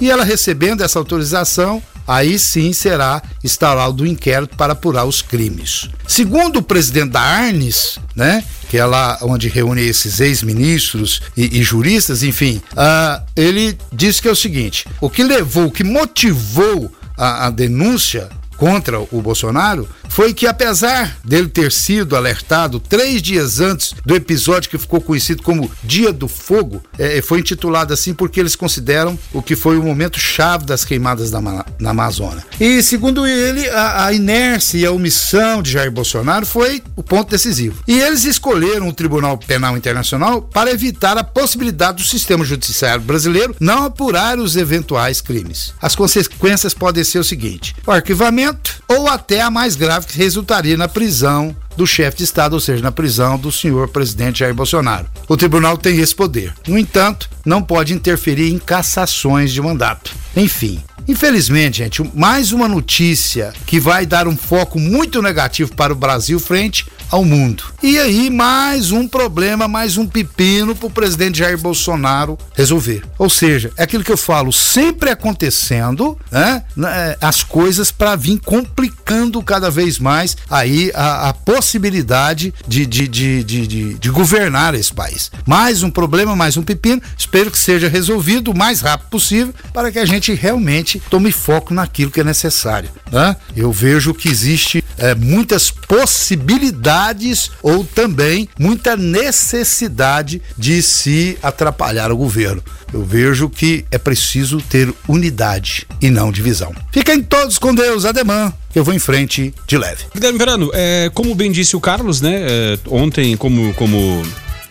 [0.00, 5.22] E ela recebendo essa autorização, aí sim será instalado o um inquérito para apurar os
[5.22, 5.88] crimes.
[6.08, 11.62] Segundo o presidente da Arnes, né, que é lá onde reúne esses ex-ministros e, e,
[11.62, 16.92] juristas, enfim, uh, ele disse que é o seguinte: o que levou, o que motivou
[17.16, 18.28] a, a denúncia
[18.60, 24.68] contra o Bolsonaro foi que, apesar dele ter sido alertado três dias antes do episódio
[24.68, 29.40] que ficou conhecido como Dia do Fogo, é, foi intitulado assim porque eles consideram o
[29.40, 32.44] que foi o momento chave das queimadas na, na Amazônia.
[32.60, 37.30] E, segundo ele, a, a inércia e a omissão de Jair Bolsonaro foi o ponto
[37.30, 37.82] decisivo.
[37.88, 43.56] E eles escolheram o Tribunal Penal Internacional para evitar a possibilidade do sistema judiciário brasileiro
[43.58, 45.72] não apurar os eventuais crimes.
[45.80, 48.49] As consequências podem ser o seguinte: o arquivamento
[48.88, 52.82] ou até a mais grave que resultaria na prisão do chefe de Estado, ou seja,
[52.82, 55.06] na prisão do senhor presidente Jair Bolsonaro.
[55.28, 56.52] O tribunal tem esse poder.
[56.66, 60.14] No entanto, não pode interferir em cassações de mandato.
[60.36, 65.96] Enfim, Infelizmente, gente, mais uma notícia que vai dar um foco muito negativo para o
[65.96, 67.64] Brasil frente ao mundo.
[67.82, 73.02] E aí, mais um problema, mais um pepino para o presidente Jair Bolsonaro resolver.
[73.18, 76.62] Ou seja, é aquilo que eu falo, sempre acontecendo, né?
[76.86, 83.08] É, as coisas para vir complicando cada vez mais aí a, a possibilidade de, de,
[83.08, 85.30] de, de, de, de governar esse país.
[85.46, 87.02] Mais um problema, mais um pepino.
[87.16, 91.74] Espero que seja resolvido o mais rápido possível para que a gente realmente tome foco
[91.74, 92.88] naquilo que é necessário.
[93.10, 93.36] Né?
[93.56, 102.16] Eu vejo que existe é, muitas possibilidades ou também muita necessidade de se atrapalhar o
[102.16, 102.62] governo.
[102.92, 106.74] Eu vejo que é preciso ter unidade e não divisão.
[106.92, 110.04] Fiquem todos com Deus, ademã, eu vou em frente de leve.
[110.14, 112.46] Guilherme Verano, é, como bem disse o Carlos, né?
[112.48, 113.96] É, ontem, como, como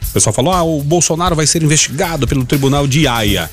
[0.09, 3.49] o pessoal falou, ah, o Bolsonaro vai ser investigado pelo Tribunal de Haia.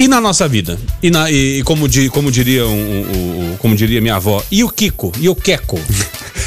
[0.00, 0.78] E na nossa vida?
[1.02, 4.64] E, na, e como, di, como, diria um, um, um, como diria minha avó, e
[4.64, 5.12] o Kiko?
[5.20, 5.78] E o Queco?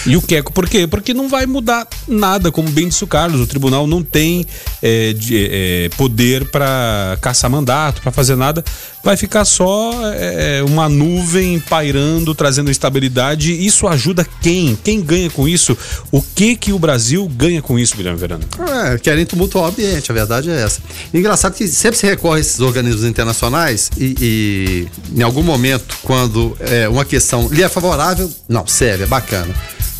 [0.05, 0.85] E o Queco, por quê?
[0.85, 3.39] Porque não vai mudar nada, como bem disse o Carlos.
[3.39, 4.45] O tribunal não tem
[4.81, 8.63] é, de, é, poder para caçar mandato, para fazer nada.
[9.03, 13.53] Vai ficar só é, uma nuvem pairando, trazendo estabilidade.
[13.65, 14.77] Isso ajuda quem?
[14.81, 15.77] Quem ganha com isso?
[16.11, 18.43] O que que o Brasil ganha com isso, Guilherme Verano?
[18.59, 20.81] É, querem tumultuar o ambiente, a verdade é essa.
[21.13, 24.87] Engraçado que sempre se recorre a esses organismos internacionais e, e
[25.17, 29.53] em algum momento, quando é, uma questão lhe é favorável, não, sério, é bacana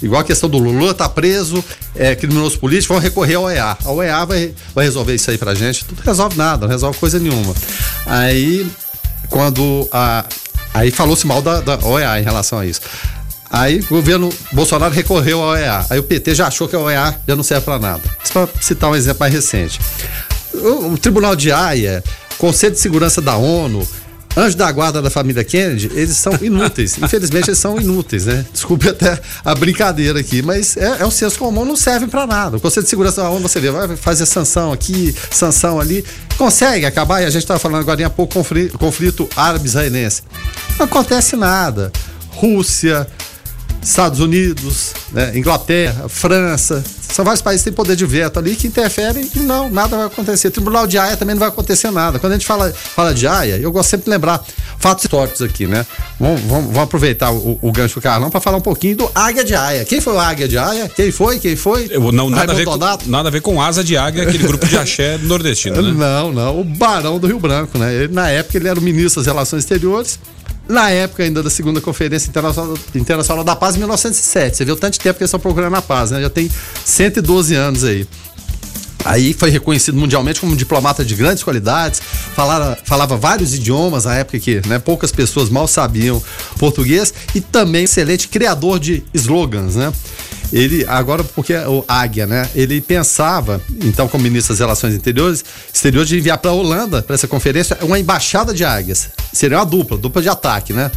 [0.04, 1.63] Igual a questão do Lula tá preso,
[1.96, 3.78] é criminoso político, vão recorrer ao OEA.
[3.84, 5.86] A OEA vai, vai resolver isso aí pra gente.
[5.86, 7.54] Tudo resolve nada, não resolve coisa nenhuma.
[8.06, 8.70] Aí,
[9.30, 10.26] quando a.
[10.74, 12.82] Aí falou-se mal da, da OEA em relação a isso.
[13.50, 15.86] Aí o governo Bolsonaro recorreu ao OEA.
[15.89, 18.02] Aí o PT já achou que a OEA já não serve para nada.
[18.34, 19.80] Para citar um exemplo mais recente.
[20.54, 22.04] O, o Tribunal de Haia,
[22.38, 23.88] Conselho de Segurança da ONU,
[24.36, 26.98] Anjos da guarda da família Kennedy, eles são inúteis.
[27.02, 28.43] Infelizmente, eles são inúteis, né?
[28.52, 32.58] Desculpe até a brincadeira aqui, mas é, é o senso comum, não serve para nada.
[32.58, 36.04] O Conselho de Segurança da ONU, você vê, vai fazer sanção aqui, sanção ali,
[36.36, 40.24] consegue acabar, e a gente estava falando agora há pouco, conflito, conflito árabe-israelense.
[40.80, 41.91] Não acontece nada.
[42.32, 43.08] Rússia,
[43.84, 48.65] Estados Unidos, né, Inglaterra, França, são vários países que têm poder de veto ali que
[48.65, 50.50] interferem e não, nada vai acontecer.
[50.50, 52.17] Tribunal de Haia também não vai acontecer nada.
[52.17, 54.43] Quando a gente fala, fala de Haia, eu gosto sempre de lembrar
[54.80, 55.86] fatos históricos aqui, né?
[56.19, 59.43] Vamos, vamos, vamos aproveitar o, o gancho do Carlão para falar um pouquinho do Águia
[59.43, 59.86] de Haia.
[59.86, 60.89] Quem foi o Águia de Haia?
[60.89, 61.38] Quem foi?
[61.38, 61.88] Quem foi?
[61.91, 64.65] Eu, não, nada, a ver com, nada a ver com Asa de Águia, aquele grupo
[64.65, 65.91] de axé nordestino, né?
[65.91, 66.60] Não, não.
[66.62, 67.93] O Barão do Rio Branco, né?
[67.93, 70.17] Ele, na época ele era o ministro das Relações Exteriores
[70.67, 74.58] na época ainda da segunda Conferência Internacional, Internacional da Paz, em 1907.
[74.58, 76.21] Você viu tanto tempo que eles estão procurando a paz, né?
[76.21, 76.49] Já tem
[76.86, 78.08] 112 anos aí.
[79.06, 82.02] Aí foi reconhecido mundialmente como um diplomata de grandes qualidades,
[82.34, 86.23] falava, vários idiomas na época que né, poucas pessoas mal sabiam
[86.58, 89.91] português e também excelente criador de slogans, né?
[90.54, 92.48] Ele, agora, porque o Águia, né?
[92.54, 97.16] Ele pensava, então, como ministro das Relações Interiores, exteriores, de enviar para a Holanda, para
[97.16, 99.10] essa conferência, uma embaixada de águias.
[99.34, 100.92] Seria uma dupla, dupla de ataque, né?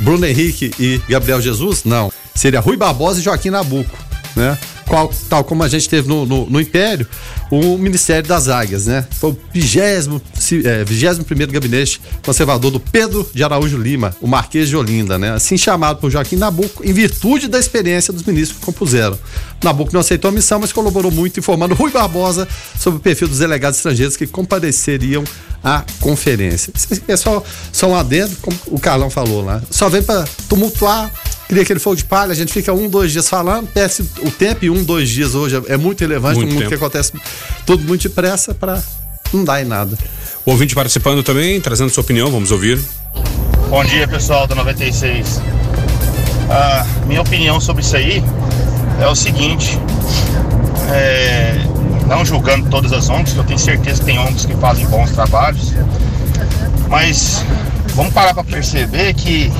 [0.00, 1.84] Bruno Henrique e Gabriel Jesus?
[1.84, 2.12] Não.
[2.34, 3.96] Seria Rui Barbosa e Joaquim Nabuco,
[4.34, 4.58] né?
[4.86, 7.06] Qual, tal como a gente teve no, no, no Império,
[7.50, 9.06] o Ministério das Águias, né?
[9.10, 10.20] Foi o 21
[10.64, 15.32] é, 21 gabinete conservador do Pedro de Araújo Lima, o Marquês de Olinda, né?
[15.32, 19.18] Assim chamado por Joaquim Nabuco, em virtude da experiência dos ministros que compuseram.
[19.62, 22.46] Nabuco não aceitou a missão, mas colaborou muito informando Rui Barbosa
[22.78, 25.24] sobre o perfil dos delegados estrangeiros que compareceriam
[25.62, 26.72] à conferência.
[27.08, 29.62] É só, só um adendo, como o Carlão falou lá.
[29.70, 31.10] Só vem para tumultuar
[31.48, 34.64] Queria aquele fogo de palha, a gente fica um, dois dias falando, perde o tempo
[34.64, 37.12] e um, dois dias hoje é muito relevante, muito, muito que acontece
[37.64, 38.82] tudo muito depressa para
[39.32, 39.96] não dar em nada.
[40.44, 42.80] O ouvinte participando também, trazendo sua opinião, vamos ouvir.
[43.70, 45.40] Bom dia, pessoal da 96.
[46.50, 48.22] Ah, minha opinião sobre isso aí
[49.00, 49.78] é o seguinte:
[50.92, 51.58] é,
[52.08, 55.72] não julgando todas as ONGs, eu tenho certeza que tem ONGs que fazem bons trabalhos,
[56.88, 57.44] mas
[57.94, 59.52] vamos parar para perceber que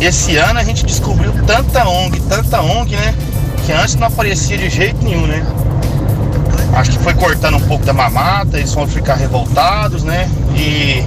[0.00, 3.14] esse ano a gente descobriu tanta ONG, tanta ONG, né?
[3.64, 5.44] Que antes não aparecia de jeito nenhum, né?
[6.74, 10.28] Acho que foi cortando um pouco da mamata, eles vão ficar revoltados, né?
[10.56, 11.04] E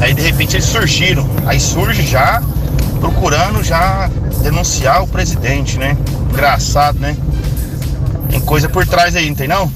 [0.00, 1.28] aí de repente eles surgiram.
[1.46, 2.42] Aí surge já
[3.00, 4.10] procurando já
[4.42, 5.96] denunciar o presidente, né?
[6.30, 7.16] Engraçado, né?
[8.28, 9.72] Tem coisa por trás aí, não tem não?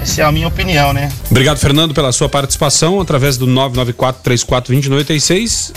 [0.00, 1.10] Essa é a minha opinião, né?
[1.30, 5.72] Obrigado, Fernando, pela sua participação através do 994 34 2096.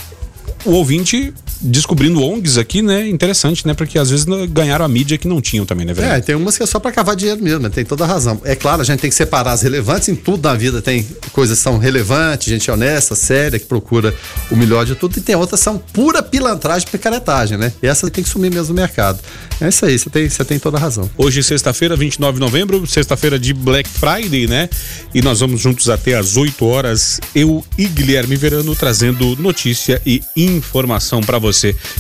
[0.66, 3.08] O ouvinte descobrindo ONGs aqui, né?
[3.08, 3.74] Interessante, né?
[3.74, 6.12] Porque às vezes ganharam a mídia que não tinham também, né, velho?
[6.12, 7.70] É, tem umas que é só para cavar dinheiro mesmo, né?
[7.70, 8.42] tem toda a razão.
[8.44, 11.58] É claro, a gente tem que separar as relevantes, em tudo na vida tem coisas
[11.58, 14.16] que são relevantes, gente honesta, séria, que procura
[14.50, 17.74] o melhor de tudo, e tem outras que são pura pilantragem e picaretagem, né?
[17.82, 19.20] E essa tem que sumir mesmo no mercado.
[19.60, 21.10] É isso aí, você tem, você tem toda a razão.
[21.18, 24.70] Hoje, sexta-feira, 29 de novembro, sexta-feira de Black Friday, né?
[25.14, 30.22] E nós vamos juntos até às 8 horas, eu e Guilherme Verano, trazendo notícia e
[30.36, 31.49] informação para você.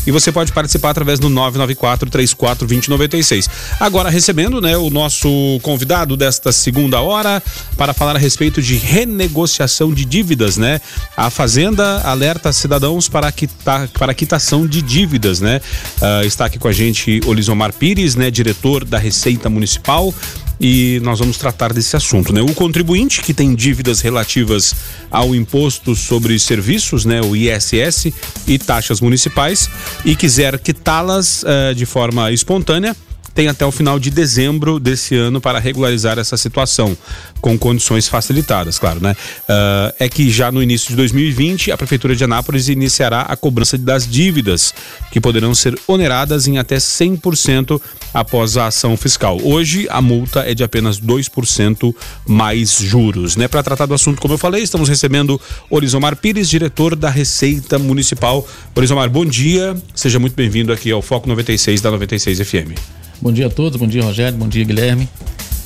[0.06, 3.50] E você pode participar através do 994 34 2096.
[3.80, 7.42] Agora recebendo, né, o nosso convidado desta segunda hora
[7.78, 10.82] para falar a respeito de renegociação de dívidas, né?
[11.16, 15.62] A Fazenda alerta cidadãos para quita, para quitação de dívidas, né?
[16.02, 20.14] Uh, está aqui com a gente Olisomar Pires, né, diretor da Receita Municipal
[20.60, 22.41] e nós vamos tratar desse assunto, né?
[22.41, 24.76] O contribuinte que tem dívidas relativas
[25.10, 28.12] ao imposto sobre serviços, né, o ISS
[28.47, 29.70] e taxas municipais
[30.03, 32.95] e quiser quitá-las uh, de forma espontânea,
[33.34, 36.97] tem até o final de dezembro desse ano para regularizar essa situação,
[37.41, 39.15] com condições facilitadas, claro, né?
[39.43, 43.77] Uh, é que já no início de 2020, a Prefeitura de Anápolis iniciará a cobrança
[43.77, 44.73] das dívidas,
[45.11, 47.82] que poderão ser oneradas em até 100%
[48.13, 49.39] após a ação fiscal.
[49.43, 51.95] Hoje, a multa é de apenas 2%
[52.27, 53.47] mais juros, né?
[53.47, 58.47] Para tratar do assunto, como eu falei, estamos recebendo Orizomar Pires, diretor da Receita Municipal.
[58.75, 62.99] Orizomar, bom dia, seja muito bem-vindo aqui ao Foco 96 da 96 FM.
[63.22, 65.09] Bom dia a todos, bom dia Rogério, bom dia Guilherme.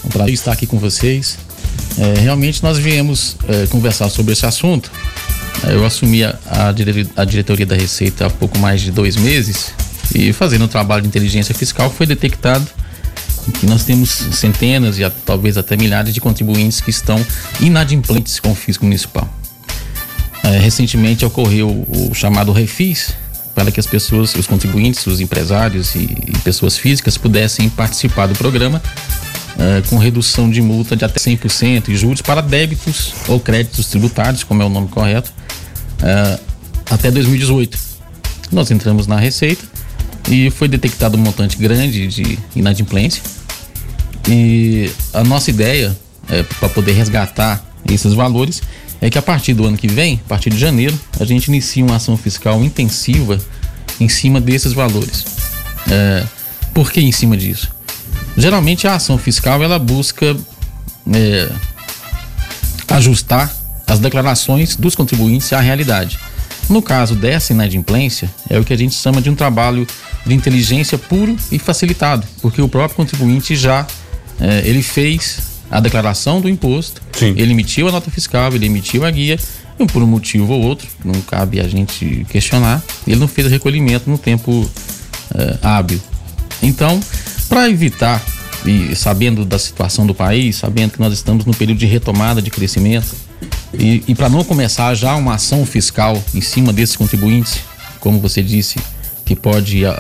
[0.04, 1.38] É um prazer estar aqui com vocês.
[2.00, 4.92] É, realmente nós viemos é, conversar sobre esse assunto.
[5.64, 6.36] É, eu assumi a,
[7.16, 9.72] a, diretoria da Receita há pouco mais de dois meses
[10.16, 12.66] e fazendo um trabalho de inteligência fiscal foi detectado
[13.60, 17.24] que nós temos centenas e talvez até milhares de contribuintes que estão
[17.60, 19.32] inadimplentes com o fisco municipal.
[20.44, 23.14] É, recentemente ocorreu o chamado refis,
[23.54, 28.36] para que as pessoas, os contribuintes, os empresários e, e pessoas físicas pudessem participar do
[28.36, 28.82] programa
[29.56, 34.44] uh, com redução de multa de até 100% e juros para débitos ou créditos tributários,
[34.44, 35.32] como é o nome correto,
[36.00, 36.40] uh,
[36.90, 37.78] até 2018.
[38.52, 39.64] Nós entramos na Receita
[40.30, 43.22] e foi detectado um montante grande de inadimplência.
[44.28, 45.98] E a nossa ideia
[46.30, 48.62] é, para poder resgatar esses valores
[49.04, 51.84] é que a partir do ano que vem, a partir de janeiro, a gente inicia
[51.84, 53.38] uma ação fiscal intensiva
[54.00, 55.26] em cima desses valores.
[55.92, 56.24] É,
[56.74, 57.70] por que em cima disso?
[58.38, 60.38] Geralmente a ação fiscal ela busca
[61.14, 61.50] é,
[62.88, 63.54] ajustar
[63.86, 66.18] as declarações dos contribuintes à realidade.
[66.70, 69.86] No caso dessa inadimplência, é o que a gente chama de um trabalho
[70.26, 73.86] de inteligência puro e facilitado, porque o próprio contribuinte já
[74.40, 77.34] é, ele fez a declaração do imposto, Sim.
[77.38, 79.40] ele emitiu a nota fiscal, ele emitiu a guia,
[79.80, 83.50] e por um motivo ou outro, não cabe a gente questionar, ele não fez o
[83.50, 84.70] recolhimento no tempo uh,
[85.62, 86.00] hábil.
[86.62, 87.00] Então,
[87.50, 88.24] para evitar,
[88.66, 92.50] e sabendo da situação do país, sabendo que nós estamos no período de retomada de
[92.50, 93.16] crescimento,
[93.74, 97.60] e, e para não começar já uma ação fiscal em cima desses contribuintes,
[98.00, 98.80] como você disse,
[99.26, 99.92] que pode uh,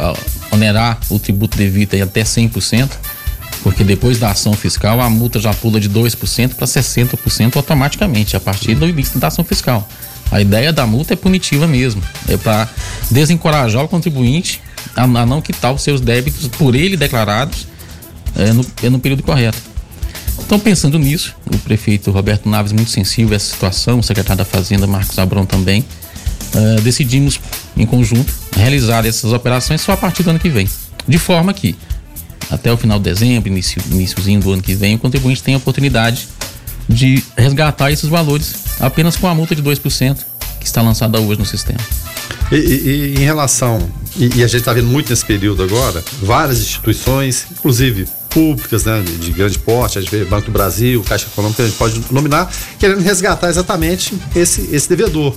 [0.51, 2.89] onerar o tributo devido até 100%,
[3.63, 8.39] porque depois da ação fiscal a multa já pula de 2% para 60% automaticamente, a
[8.39, 9.87] partir do início da ação fiscal.
[10.29, 12.67] A ideia da multa é punitiva mesmo, é para
[13.09, 14.61] desencorajar o contribuinte
[14.95, 17.65] a, não quitar os seus débitos por ele declarados
[18.35, 19.57] é, no, é no período correto.
[20.39, 24.45] Então, pensando nisso, o prefeito Roberto Naves, muito sensível a essa situação, o secretário da
[24.45, 25.85] Fazenda, Marcos Abrão, também,
[26.53, 27.39] uh, decidimos,
[27.77, 30.67] em conjunto, realizar essas operações só a partir do ano que vem.
[31.07, 31.75] De forma que
[32.53, 35.57] até o final de dezembro, início, iníciozinho do ano que vem, o contribuinte tem a
[35.57, 36.27] oportunidade
[36.87, 40.17] de resgatar esses valores apenas com a multa de 2%
[40.59, 41.79] que está lançada hoje no sistema.
[42.51, 46.03] E, e, e em relação, e, e a gente está vendo muito nesse período agora,
[46.21, 51.03] várias instituições, inclusive públicas, né, de, de grande porte, a gente vê Banco do Brasil,
[51.03, 55.35] Caixa Econômica, a gente pode nominar, querendo resgatar exatamente esse, esse devedor.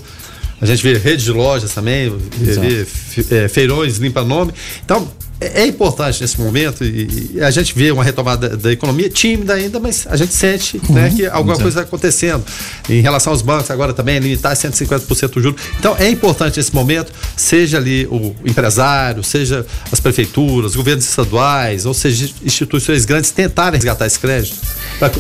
[0.61, 2.87] A gente vê rede de lojas também, vê,
[3.23, 4.53] vê é, feirões, limpa nome.
[4.83, 5.11] Então,
[5.41, 9.09] é, é importante nesse momento e, e, a gente vê uma retomada da, da, economia
[9.11, 12.45] tímida ainda, mas a gente sente uhum, né, que alguma coisa está acontecendo.
[12.89, 15.57] Em relação aos bancos, agora também limitar 150% o juro.
[15.79, 21.93] Então é importante nesse momento, seja ali o empresário, seja as prefeituras, governos estaduais, ou
[21.93, 24.57] seja, instituições grandes tentarem resgatar esse crédito.
[24.99, 25.13] Para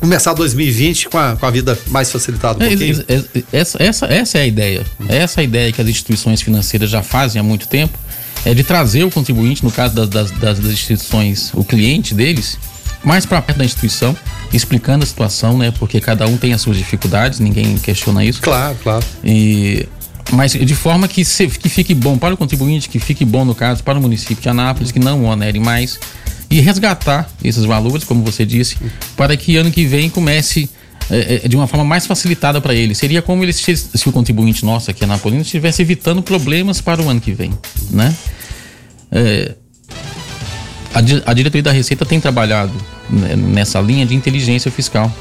[0.00, 3.04] começar 2020 com a, com a vida mais facilitada um é, pouquinho.
[3.52, 4.86] Essa, essa, essa é a ideia.
[5.08, 8.03] Essa é a ideia que as instituições financeiras já fazem há muito tempo
[8.44, 12.58] é de trazer o contribuinte, no caso das, das, das instituições, o cliente deles,
[13.04, 14.16] mais para perto da instituição,
[14.52, 15.72] explicando a situação, né?
[15.78, 18.40] Porque cada um tem as suas dificuldades, ninguém questiona isso.
[18.40, 19.04] Claro, claro.
[19.22, 19.86] E
[20.32, 23.54] mas de forma que, se, que fique bom para o contribuinte, que fique bom, no
[23.54, 26.00] caso, para o município de Anápolis, que não onere mais,
[26.50, 28.76] e resgatar esses valores, como você disse,
[29.16, 30.68] para que ano que vem comece
[31.10, 32.94] é, é, de uma forma mais facilitada para ele.
[32.94, 33.74] Seria como ele, se,
[34.06, 37.52] o contribuinte nosso aqui anapolino estivesse evitando problemas para o ano que vem,
[37.90, 38.14] né?
[39.10, 39.54] É,
[40.94, 42.72] a, a diretoria da Receita tem trabalhado
[43.10, 45.12] nessa linha de inteligência fiscal,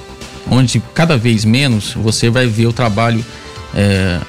[0.50, 3.24] onde cada vez menos você vai ver o trabalho
[3.76, 4.20] é,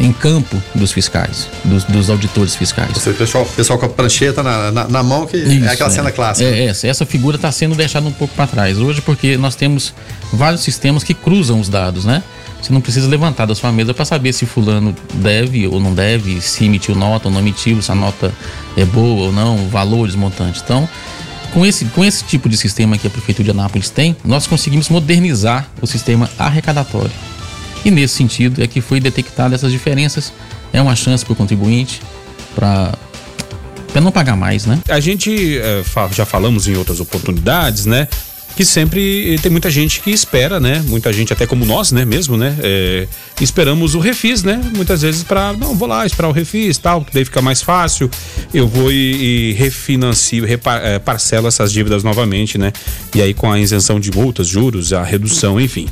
[0.00, 2.92] em campo dos fiscais, dos, dos auditores fiscais.
[2.92, 5.90] Você, pessoal, pessoal com a prancheta na, na, na mão, que é Isso, é aquela
[5.90, 5.92] é.
[5.92, 6.48] cena clássica.
[6.48, 9.94] É, essa, essa figura está sendo deixada um pouco para trás hoje, porque nós temos
[10.32, 12.22] vários sistemas que cruzam os dados, né?
[12.60, 16.40] Você não precisa levantar da sua mesa para saber se fulano deve ou não deve,
[16.40, 18.32] se emitiu nota ou não emitiu, se a nota
[18.76, 20.62] é boa ou não, valores, montantes.
[20.64, 20.88] Então,
[21.52, 24.88] com esse, com esse tipo de sistema que a Prefeitura de Anápolis tem, nós conseguimos
[24.88, 27.10] modernizar o sistema arrecadatório.
[27.84, 30.32] E nesse sentido é que foi detectada essas diferenças.
[30.72, 32.00] É uma chance para o contribuinte
[32.54, 32.92] para
[33.92, 34.80] para não pagar mais, né?
[34.88, 38.08] A gente é, já falamos em outras oportunidades, né?
[38.56, 40.82] Que sempre tem muita gente que espera, né?
[40.86, 42.04] Muita gente, até como nós, né?
[42.04, 42.56] Mesmo, né?
[42.62, 43.06] É,
[43.40, 44.60] esperamos o refis, né?
[44.74, 48.10] Muitas vezes para não vou lá esperar o refis, tal, que daí fica mais fácil.
[48.52, 52.72] Eu vou e, e refinancio, repar, é, parcelo essas dívidas novamente, né?
[53.14, 55.86] E aí com a isenção de multas, juros, a redução, enfim.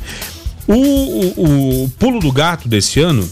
[0.67, 3.27] O, o, o pulo do gato desse ano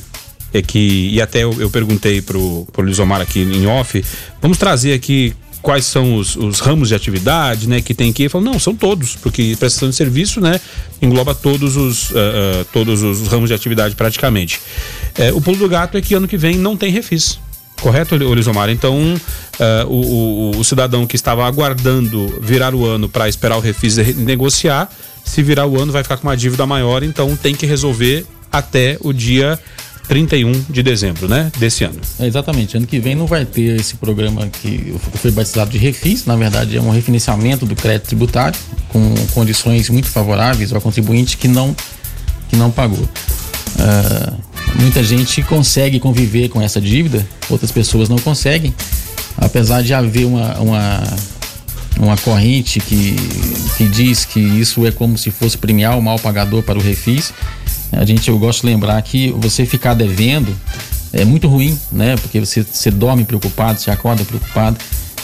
[0.54, 4.04] é que, e até eu, eu perguntei pro, pro Lisomar aqui em off,
[4.42, 8.30] vamos trazer aqui quais são os, os, ramos de atividade, né, que tem que ir.
[8.30, 10.60] Falou, não, são todos, porque prestação de serviço, né,
[11.02, 14.60] engloba todos os, uh, uh, todos os ramos de atividade praticamente.
[15.18, 17.40] É, o pulo do gato é que ano que vem não tem refis.
[17.82, 18.70] Correto, Olisomar?
[18.70, 19.16] Então,
[19.88, 24.90] o, o, o, cidadão que estava aguardando virar o ano para esperar o refis negociar,
[25.30, 28.98] se virar o ano vai ficar com uma dívida maior, então tem que resolver até
[29.00, 29.60] o dia
[30.08, 31.52] 31 de dezembro, né?
[31.60, 32.00] Desse ano.
[32.20, 32.76] É, exatamente.
[32.76, 36.26] Ano que vem não vai ter esse programa que foi batizado de refis.
[36.26, 41.48] Na verdade, é um refinanciamento do crédito tributário com condições muito favoráveis ao contribuinte que
[41.48, 41.76] não,
[42.50, 42.98] que não pagou.
[43.78, 44.36] Uh,
[44.82, 48.74] muita gente consegue conviver com essa dívida, outras pessoas não conseguem.
[49.38, 51.04] Apesar de haver uma, uma
[51.98, 53.16] uma corrente que,
[53.78, 57.34] que diz que isso é como se fosse premiar o mal pagador para o refis.
[57.92, 60.56] A gente, eu gosto de lembrar que você ficar devendo
[61.12, 62.16] é muito ruim, né?
[62.18, 64.78] Porque você, você dorme preocupado, você acorda preocupado.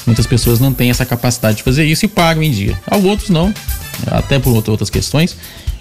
[0.05, 2.79] Muitas pessoas não têm essa capacidade de fazer isso e pagam em dia.
[2.87, 3.53] Há outros não,
[4.07, 5.35] até por outras questões,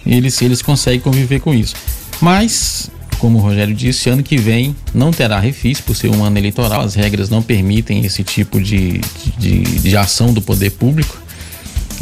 [0.06, 1.74] eles, eles conseguem conviver com isso.
[2.20, 6.38] Mas como o Rogério disse, ano que vem não terá refis por ser um ano
[6.38, 6.82] eleitoral.
[6.82, 9.00] As regras não permitem esse tipo de,
[9.38, 11.18] de, de ação do poder público.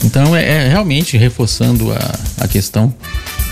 [0.05, 2.95] Então, é, é realmente reforçando a, a questão.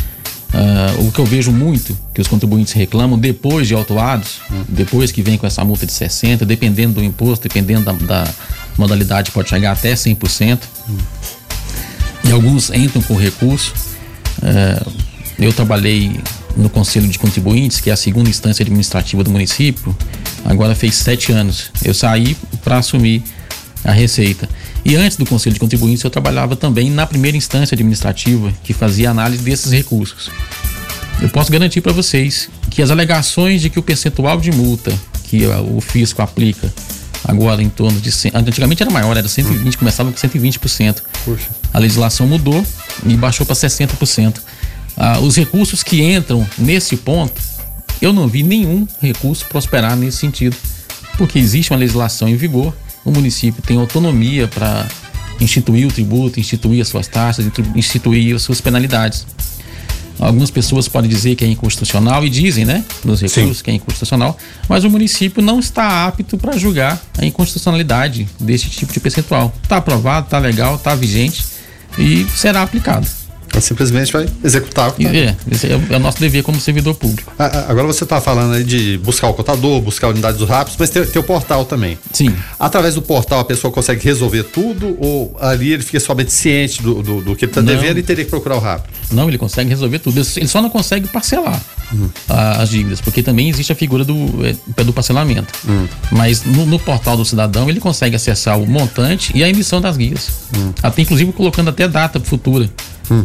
[0.51, 4.63] Uh, o que eu vejo muito que os contribuintes reclamam depois de autuados, hum.
[4.67, 8.33] depois que vem com essa multa de 60%, dependendo do imposto, dependendo da, da
[8.75, 10.59] modalidade, pode chegar até 100%.
[10.89, 10.97] Hum.
[12.23, 13.73] E alguns entram com recurso.
[14.39, 14.91] Uh,
[15.37, 16.19] eu trabalhei
[16.57, 19.95] no Conselho de Contribuintes, que é a segunda instância administrativa do município,
[20.45, 21.71] agora fez sete anos.
[21.83, 23.23] Eu saí para assumir
[23.83, 24.47] a Receita.
[24.83, 29.09] E antes do Conselho de Contribuintes, eu trabalhava também na primeira instância administrativa, que fazia
[29.09, 30.29] análise desses recursos.
[31.21, 34.93] Eu posso garantir para vocês que as alegações de que o percentual de multa
[35.25, 36.73] que o fisco aplica
[37.23, 38.09] agora em torno de.
[38.33, 41.01] Antigamente era maior, era 120, começava com 120%.
[41.25, 41.49] Puxa.
[41.73, 42.65] A legislação mudou
[43.05, 44.39] e baixou para 60%
[44.99, 47.41] ah, os recursos que entram nesse ponto,
[48.01, 50.55] eu não vi nenhum recurso prosperar nesse sentido,
[51.17, 52.73] porque existe uma legislação em vigor,
[53.03, 54.87] o município tem autonomia para
[55.39, 57.45] instituir o tributo, instituir as suas taxas,
[57.75, 59.25] instituir as suas penalidades.
[60.19, 63.63] Algumas pessoas podem dizer que é inconstitucional e dizem, né, nos recursos Sim.
[63.63, 64.37] que é inconstitucional,
[64.67, 69.53] mas o município não está apto para julgar a inconstitucionalidade desse tipo de percentual.
[69.63, 71.45] Está aprovado, está legal, está vigente
[71.97, 73.07] e será aplicado.
[73.49, 74.89] Então, simplesmente vai executar.
[74.89, 75.09] o que tá.
[75.15, 77.33] é, esse é, o- é o nosso dever como servidor público.
[77.67, 80.89] Agora você está falando aí de buscar o contador, buscar a unidade dos rápidos, mas
[80.89, 81.97] tem, tem o portal também.
[82.13, 82.33] Sim.
[82.59, 87.01] Através do portal a pessoa consegue resolver tudo ou ali ele fica somente ciente do,
[87.01, 88.93] do, do que ele está devendo e teria que procurar o rápido?
[89.11, 90.19] Não, ele consegue resolver tudo.
[90.37, 91.59] Ele só não consegue parcelar
[92.29, 95.51] a- as dívidas, porque também existe a figura do, é, do parcelamento.
[96.11, 99.97] Mas no, no portal do cidadão ele consegue acessar o montante e a emissão das
[99.97, 100.29] guias.
[100.83, 102.69] Até, inclusive colocando até data futura.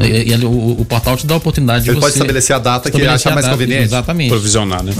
[0.03, 2.01] E, e ali o, o portal te dá a oportunidade de você.
[2.01, 3.85] pode estabelecer a data que ele estabelecer achar a mais data, conveniente.
[3.85, 4.29] Exatamente.
[4.31, 4.93] provisionar, né?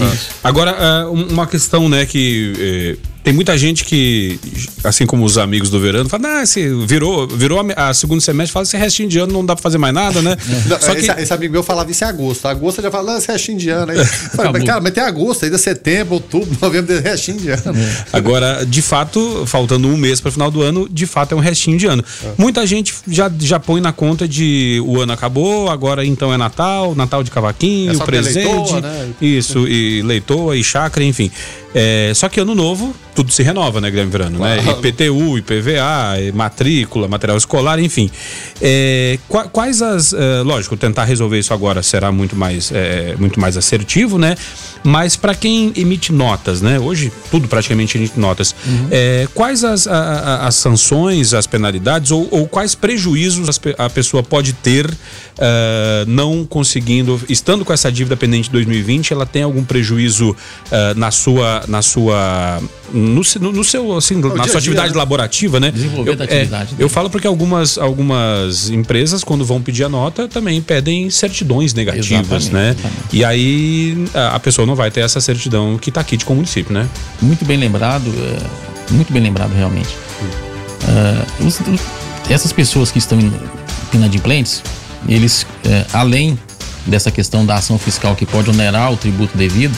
[0.43, 4.39] Agora, ah, um- uma questão, né, que eh, tem muita gente que,
[4.83, 8.53] assim como os amigos do verano, fala, ah, se virou, virou a, a segundo semestre,
[8.53, 10.37] fala, esse restinho de ano não dá pra fazer mais nada, né?
[10.67, 12.47] Não, Só esse, que, esse amigo meu falava isso em agosto.
[12.47, 13.91] Agosto ele já fala, esse restinho de ano.
[13.91, 14.05] Aí,
[14.35, 17.73] falei, mas, cara, mas tem agosto, ainda setembro, outubro, novembro, restinho de ano.
[18.13, 21.41] Agora, de fato, faltando um mês para o final do ano, de fato é um
[21.41, 22.05] restinho de ano.
[22.37, 26.93] Muita gente já, já põe na conta de o ano acabou, agora então é Natal,
[26.93, 28.73] Natal de cavaquinho, É presente.
[28.81, 29.09] né?
[29.19, 31.31] Isso, e leitoa e chácara, enfim.
[31.77, 34.39] É, só que ano novo, tudo se renova, né, Guilherme Verano?
[34.39, 34.61] Né?
[34.63, 34.79] Claro.
[34.79, 38.09] IPTU, IPVA, matrícula, material escolar, enfim.
[38.61, 40.13] É, qua- quais as.
[40.13, 44.35] eh, lógico, tentar resolver isso agora será muito mais, eh, muito mais assertivo, né?
[44.83, 46.79] Mas para quem emite notas, né?
[46.79, 48.55] Hoje tudo praticamente emite notas.
[48.89, 49.91] eh, quais as, a-
[50.43, 54.89] a- as sanções, as penalidades ou, ou quais prejuízos a pessoa pode ter
[55.37, 60.33] eh, não conseguindo, estando com essa dívida pendente de 2020, ela tem algum prejuízo
[60.71, 62.61] eh, na sua, na sua,
[62.93, 64.97] no, no- seu, assim, na sua dia, atividade né?
[64.97, 65.71] laborativa, né?
[65.71, 66.89] Desenvolver eu, é, atividade eu dele.
[66.89, 72.53] falo porque algumas, algumas empresas, quando vão pedir a nota, também pedem certidões negativas, Exatamente,
[72.53, 72.69] né?
[72.77, 73.15] exatamente.
[73.15, 76.35] E aí a, a pessoa não vai ter essa certidão que tá aqui com o
[76.37, 76.87] município, né?
[77.21, 79.89] muito bem lembrado, é, muito bem lembrado realmente.
[80.87, 83.31] É, os- os- essas pessoas que estão in-
[83.93, 84.61] inadimplentes,
[85.07, 86.37] eles, é, além
[86.85, 89.75] dessa questão da ação fiscal que pode onerar o tributo devido,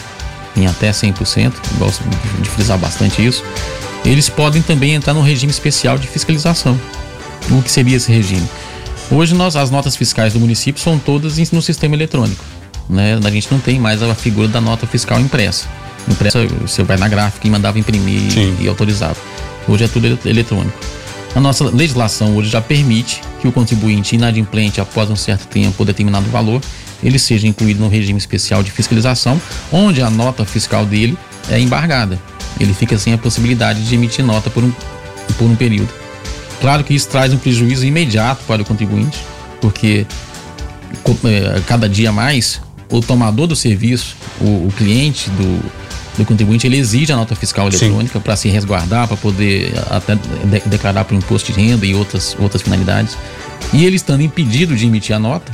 [0.58, 2.04] em até 100%, gosto
[2.42, 3.44] de- frisar bastante isso,
[4.04, 6.78] eles podem também entrar no regime especial de fiscalização.
[7.52, 8.48] O que seria esse regime?
[9.12, 12.44] Hoje nós, as notas fiscais do município são todas no sistema eletrônico.
[12.90, 13.18] Né?
[13.24, 15.68] A gente não tem mais a figura da nota fiscal impressa.
[16.10, 18.56] Impressa, você vai na gráfica e mandava imprimir Sim.
[18.60, 19.18] e autorizava.
[19.68, 20.78] Hoje é tudo ele- eletrônico.
[21.36, 25.86] A nossa legislação hoje já permite que o contribuinte inadimplente após um certo tempo ou
[25.86, 26.62] determinado valor,
[27.04, 29.40] ele seja incluído no regime especial de fiscalização,
[29.72, 31.18] onde a nota fiscal dele
[31.50, 32.20] é embargada.
[32.60, 34.72] Ele fica sem a possibilidade de emitir nota por um,
[35.38, 35.90] por um período.
[36.60, 39.18] Claro que isso traz um prejuízo imediato para o contribuinte,
[39.62, 40.06] porque
[41.26, 45.60] eh, cada dia mais o tomador do serviço, o, o cliente do,
[46.18, 50.70] do contribuinte, ele exige a nota fiscal eletrônica para se resguardar, para poder até de-
[50.70, 53.16] declarar para o imposto de renda e outras, outras finalidades.
[53.74, 55.52] E ele estando impedido de emitir a nota,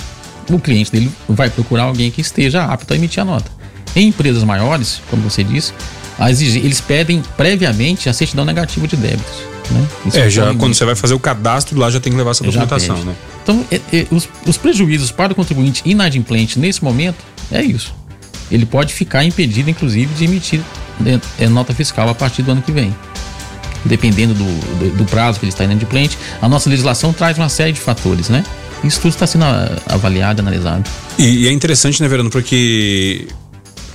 [0.49, 3.51] o cliente dele vai procurar alguém que esteja apto a emitir a nota.
[3.95, 5.73] Em empresas maiores, como você disse,
[6.19, 9.53] eles pedem previamente a certidão negativa de débitos.
[9.71, 9.87] Né?
[10.15, 12.43] É, um já quando você vai fazer o cadastro lá já tem que levar essa
[12.43, 13.15] documentação, né?
[13.41, 17.93] Então, é- é, os, os prejuízos para o contribuinte inadimplente nesse momento é isso.
[18.51, 20.61] Ele pode ficar impedido, inclusive, de emitir
[20.99, 22.93] né, é, nota fiscal a partir do ano que vem.
[23.85, 27.71] Dependendo do, do, do prazo que ele está inadimplente, a nossa legislação traz uma série
[27.73, 28.43] de fatores, né?
[28.83, 30.89] Isso tudo está sendo ah, avaliado, analisado.
[31.17, 33.27] E, e é interessante, né, Verano, porque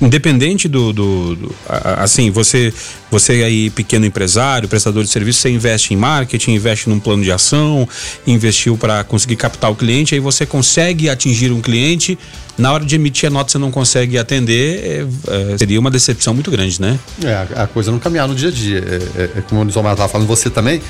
[0.00, 1.54] independente do, do- do-
[1.98, 2.72] assim, você
[3.10, 7.32] você aí pequeno empresário, prestador de serviço, você investe em marketing, investe num plano de
[7.32, 7.88] ação,
[8.26, 12.18] investiu para conseguir captar o cliente, aí você consegue atingir um cliente,
[12.58, 16.34] na hora de emitir a nota você não consegue atender, é, é, seria uma decepção
[16.34, 16.98] muito grande, né?
[17.24, 18.78] É, a, coisa não caminhar no dia a dia.
[19.16, 20.82] É, é- é como o Nizomar estava falando, você também.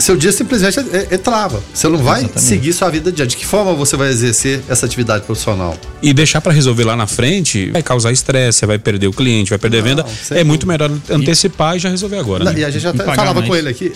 [0.00, 1.62] Seu dia simplesmente é, é- é trava.
[1.72, 2.42] Você não vai Exatamente.
[2.48, 3.24] seguir sua vida dia.
[3.24, 5.78] De que forma você vai exercer essa atividade profissional?
[6.02, 9.50] E deixar para resolver lá na frente vai causar estresse, você vai perder o cliente,
[9.50, 10.06] vai perder a venda.
[10.32, 12.44] É muito melhor antecipar e já resolver agora.
[12.44, 12.60] Não, Né?
[12.60, 13.46] E a gente já falava mais.
[13.48, 13.92] com ele aqui.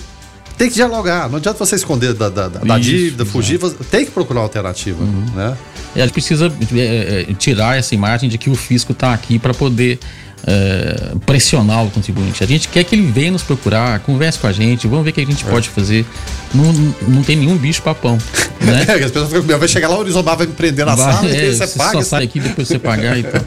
[0.56, 1.28] Tem que dialogar.
[1.28, 3.58] Não adianta você esconder da, da, da- da Isso, dívida, fugir.
[3.58, 5.04] você Tem que procurar uma alternativa.
[5.34, 5.54] Né?
[5.94, 9.38] E a gente precisa é, é, tirar essa imagem de que o fisco está aqui
[9.38, 9.98] para poder
[10.46, 12.42] é, pressionar o contribuinte.
[12.42, 15.12] A gente quer que ele venha nos procurar, converse com a gente, vamos ver o
[15.14, 16.06] que a gente pode fazer.
[16.54, 16.72] Não,
[17.08, 18.16] não tem nenhum bicho papão,
[18.60, 18.84] né?
[18.88, 19.58] É, as pessoas ficam.
[19.58, 21.78] Vai chegar lá, o Nizomar vai me prender na Vai, sala é, e você você
[21.78, 21.92] paga.
[21.92, 23.40] só sai aqui depois você pagar e tal.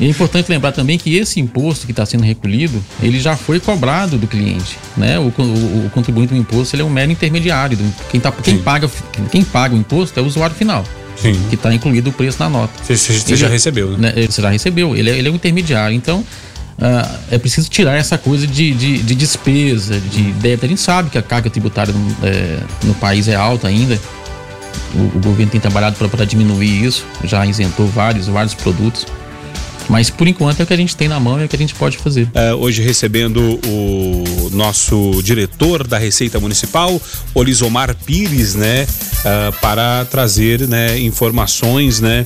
[0.00, 3.60] E é importante lembrar também que esse imposto que está sendo recolhido, ele já foi
[3.60, 5.18] cobrado do cliente, né?
[5.18, 7.76] O, o, o contribuinte do imposto ele é um mero intermediário.
[7.76, 8.90] do- Quem, tá, quem, paga,
[9.30, 10.84] quem paga o imposto é o usuário final.
[11.16, 11.32] Sim.
[11.48, 12.72] que está incluído o preço na nota.
[12.82, 14.12] Você, você- Ele- já recebeu, né?
[14.14, 15.94] né, Você já recebeu, ele é, ele é um intermediário.
[15.96, 16.24] Então,
[16.80, 20.66] ah, é preciso tirar essa coisa de, de, de despesa, de débito.
[20.66, 23.98] A gente sabe que a carga tributária no, é, no país é alta ainda.
[24.94, 29.06] O, o governo tem trabalhado para diminuir isso, já isentou vários, vários produtos.
[29.88, 31.56] Mas por enquanto é o que a gente tem na mão e é o que
[31.56, 32.28] a gente pode fazer.
[32.34, 37.00] É, hoje recebendo o nosso diretor da Receita Municipal,
[37.34, 38.86] Olisomar Pires, né,
[39.24, 42.24] ah, para trazer né, informações, né,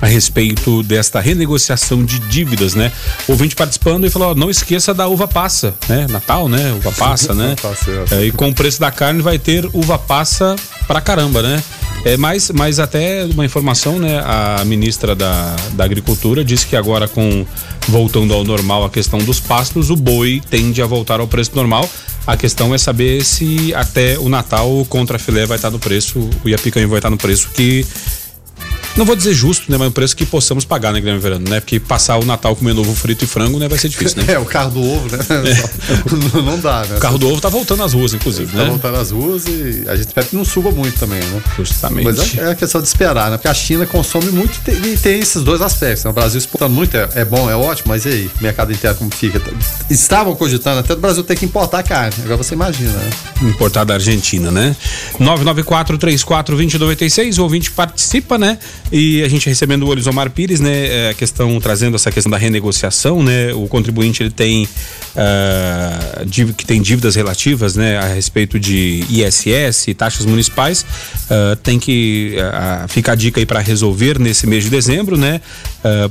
[0.00, 2.92] a respeito desta renegociação de dívidas, né?
[3.26, 6.06] Ouvinte participando e falou: ó, não esqueça da uva passa, né?
[6.08, 6.72] Natal, né?
[6.72, 7.56] Uva passa, né?
[8.10, 8.22] É.
[8.22, 11.62] É, e com o preço da carne vai ter uva passa pra caramba, né?
[12.04, 14.22] É, mas, mas até uma informação, né?
[14.24, 17.46] A ministra da, da Agricultura disse que agora com
[17.88, 21.88] voltando ao normal a questão dos pastos, o boi tende a voltar ao preço normal.
[22.26, 26.28] A questão é saber se até o Natal o contra filé vai estar no preço,
[26.44, 27.86] o iapicanha vai estar no preço que
[28.98, 29.78] não vou dizer justo, né?
[29.78, 31.60] Mas um preço que possamos pagar, né, Guilherme Verano, né?
[31.60, 33.68] Porque passar o Natal comendo ovo frito e frango, né?
[33.68, 34.28] Vai ser difícil, né?
[34.34, 35.18] É, o carro do ovo, né?
[36.34, 36.96] Não, não dá, né?
[36.96, 38.70] O carro do ovo tá voltando às ruas, inclusive, Tá né?
[38.70, 41.42] voltando às ruas e a gente espera que não suba muito também, né?
[41.56, 42.04] Justamente.
[42.04, 43.36] Mas é, é a questão de esperar, né?
[43.36, 46.04] Porque a China consome muito e tem, esses dois aspectos.
[46.04, 46.10] Né?
[46.10, 48.30] O Brasil exportando muito, é, é bom, é ótimo, mas e aí?
[48.38, 49.40] O mercado interno como fica?
[49.88, 52.14] Estavam cogitando até do Brasil ter que importar carne.
[52.24, 53.10] Agora você imagina, né?
[53.42, 54.74] Importar da Argentina, né?
[55.20, 58.58] 994-34-2096, o ouvinte participa, né?
[58.90, 60.86] E a gente recebendo o Olisomar Pires, né?
[60.86, 63.52] é, A questão, trazendo essa questão da renegociação, né?
[63.52, 64.66] O contribuinte, ele tem
[66.26, 67.98] dív- que tem dívidas relativas, né?
[67.98, 70.86] A respeito de ISS, taxas municipais,
[71.30, 75.40] ah, tem que ah, ficar a dica aí para resolver nesse mês de dezembro, né?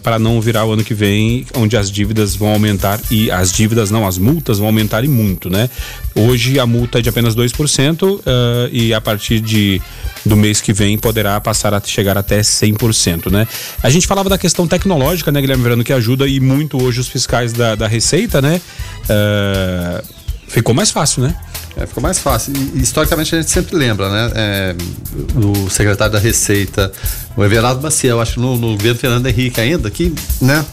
[0.02, 3.92] para não virar o ano que vem, onde as dívidas vão aumentar e as dívidas
[3.92, 5.70] não, as multas vão aumentar e muito, né?
[6.16, 9.82] Hoje a multa é de apenas 2% ah, e a partir de
[10.26, 13.48] do mês que vem poderá passar a chegar até 100%, né?
[13.84, 17.08] A gente falava da questão tecnológica, né, Guilherme Verano, que ajuda e muito hoje os
[17.08, 18.60] fiscais da, da Receita, né?
[19.10, 20.04] Ah,
[20.48, 21.36] ficou mais fácil, né?
[21.76, 22.54] É, ficou mais fácil.
[22.76, 24.32] E, historicamente a gente sempre lembra, né?
[24.36, 24.76] É,
[25.36, 26.92] o secretário da Receita,
[27.36, 30.66] o Everardo Maciel, acho que no, no governo Fernando Henrique ainda, que, né?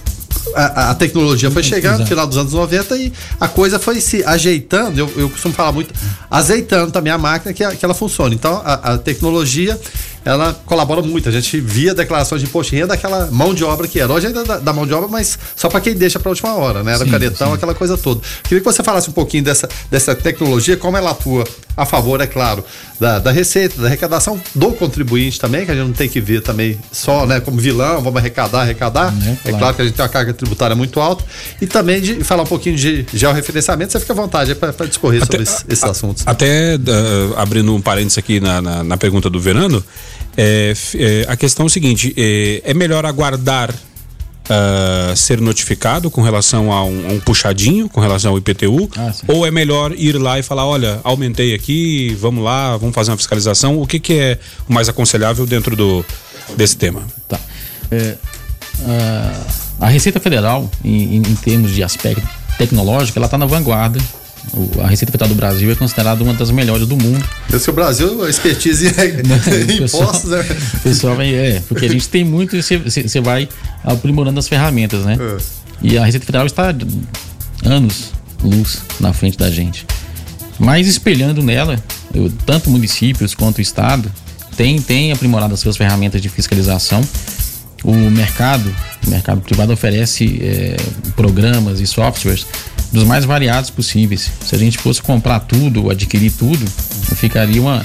[0.54, 4.22] A, a tecnologia foi chegando no final dos anos 90 e a coisa foi se
[4.24, 4.98] ajeitando.
[4.98, 5.92] Eu, eu costumo falar muito,
[6.30, 8.34] azeitando também a máquina que, a- que ela funcione.
[8.34, 9.78] Então, a, a tecnologia
[10.24, 11.28] ela colabora muito.
[11.28, 14.12] A gente via declarações de imposto de renda daquela mão de obra que era.
[14.12, 16.82] Hoje ainda dá, dá mão de obra, mas só para quem deixa para última hora,
[16.82, 16.94] né?
[16.94, 17.54] Era o Sim, canetão, sim.
[17.54, 18.20] aquela coisa toda.
[18.44, 21.44] Queria que você falasse um pouquinho dessa, dessa tecnologia, como ela atua
[21.76, 22.64] a favor, é claro,
[23.00, 26.40] da, da receita, da arrecadação do contribuinte também, que a gente não tem que ver
[26.40, 29.10] também só, né, como vilão, vamos arrecadar, arrecadar.
[29.12, 29.58] Né, É claro.
[29.58, 31.24] claro que a gente tem uma carga tributária muito alta.
[31.60, 35.42] E também de falar um pouquinho de georreferenciamento, você fica à vontade para discorrer sobre
[35.42, 36.22] esses, esses assuntos.
[36.26, 39.84] Até ah, abrindo um parênteses aqui na, na, na pergunta do Verano,
[40.36, 43.74] é, é, a questão é o seguinte: é, é melhor aguardar
[44.48, 49.12] ah, ser notificado com relação a um, a um puxadinho, com relação ao IPTU, Ah,
[49.28, 53.16] ou é melhor ir lá e falar: olha, aumentei aqui, vamos lá, vamos fazer uma
[53.16, 53.80] fiscalização?
[53.80, 56.04] O que, que é o mais aconselhável dentro do,
[56.56, 57.02] desse tema?
[57.28, 57.40] Tá.
[57.90, 58.16] É,
[59.80, 62.26] a, Receita Federal, em, em- em termos de aspecto
[62.58, 63.98] tecnológico, ela está na vanguarda.
[64.82, 67.24] A Receita Federal do Brasil é considerada uma das melhores do mundo.
[67.52, 69.06] Esse que o Brasil, a expertise é
[69.84, 70.44] impostos, né?
[70.82, 73.48] Pessoal é, porque a gente tem muito e você vai
[73.82, 75.16] aprimorando as ferramentas, né?
[75.20, 75.36] É.
[75.82, 76.72] E a Receita Federal está
[77.64, 79.86] anos luz na frente da gente.
[80.58, 81.82] Mas espelhando nela,
[82.14, 84.10] eu- tanto municípios quanto o Estado
[84.56, 87.00] tem, tem aprimorado as suas ferramentas de fiscalização.
[87.82, 88.74] O mercado,
[89.06, 90.76] o mercado privado oferece é,
[91.16, 92.46] programas e softwares
[92.94, 94.30] dos mais variados possíveis.
[94.44, 96.64] Se a gente fosse comprar tudo, adquirir tudo,
[97.16, 97.84] ficaria uma.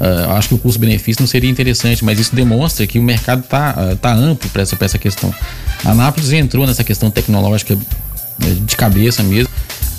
[0.00, 3.96] ah, acho que o custo-benefício não seria interessante, mas isso demonstra que o mercado está
[4.00, 5.32] tá amplo para essa, essa questão.
[5.84, 7.74] A Anápolis entrou nessa questão tecnológica
[8.42, 9.50] eh, de cabeça mesmo.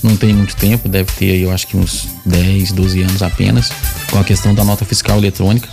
[0.04, 3.70] Não tem muito tempo, deve ter aí, eu acho que uns 10, 12 anos apenas,
[4.10, 5.68] com a questão da nota fiscal eletrônica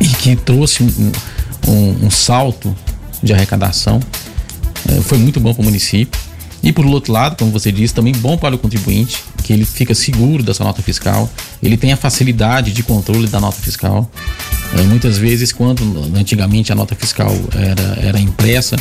[0.00, 1.12] e que trouxe um,
[1.68, 2.74] um- um salto
[3.22, 4.00] de arrecadação.
[4.88, 6.18] Eh, foi muito bom para o município.
[6.64, 9.94] E por outro lado, como você disse, também bom para o contribuinte, que ele fica
[9.94, 11.30] seguro dessa nota fiscal,
[11.62, 14.10] ele tem a facilidade de controle da nota fiscal.
[14.74, 15.82] Eh, muitas vezes, quando
[16.16, 18.76] antigamente a nota fiscal era, era impressa,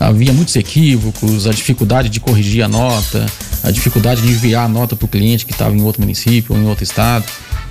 [0.00, 3.24] havia muitos equívocos, a dificuldade de corrigir a nota,
[3.62, 6.60] a dificuldade de enviar a nota para o cliente que estava em outro município ou
[6.60, 7.24] em outro estado.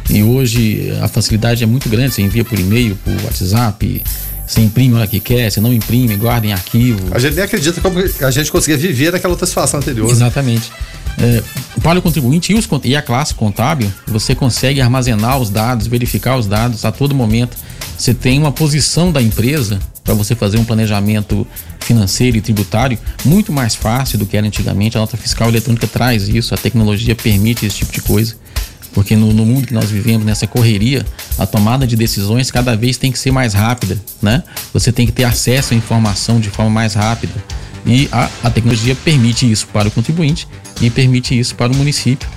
[0.10, 4.02] E hoje a facilidade é muito grande, você envia por e-mail, por WhatsApp,
[4.54, 7.00] Você imprime a hora que quer, você não imprime, guarda em arquivo.
[7.12, 10.08] A gente nem acredita como a gente conseguia viver naquela outra situação anterior.
[10.12, 10.72] Exatamente.
[11.18, 11.42] É,
[11.82, 16.38] para o contribuinte e, os, e, a classe contábil, você consegue armazenar os dados, verificar
[16.38, 17.58] os dados a todo momento.
[17.98, 21.48] Você tem uma posição da empresa para você fazer um planejamento
[21.80, 24.98] financeiro e tributário muito mais fácil do que era antigamente.
[24.98, 28.36] A nota fiscal eletrônica traz isso, a tecnologia permite esse tipo de coisa.
[28.94, 31.04] Porque no, no, mundo que nós vivemos, nessa correria,
[31.38, 34.44] a tomada de decisões cada vez tem que ser mais rápida, né?
[34.74, 37.34] Você tem que ter acesso à informação de forma mais rápida.
[37.86, 40.48] E a, a tecnologia permite isso para o contribuinte
[40.82, 42.28] e permite isso para o município,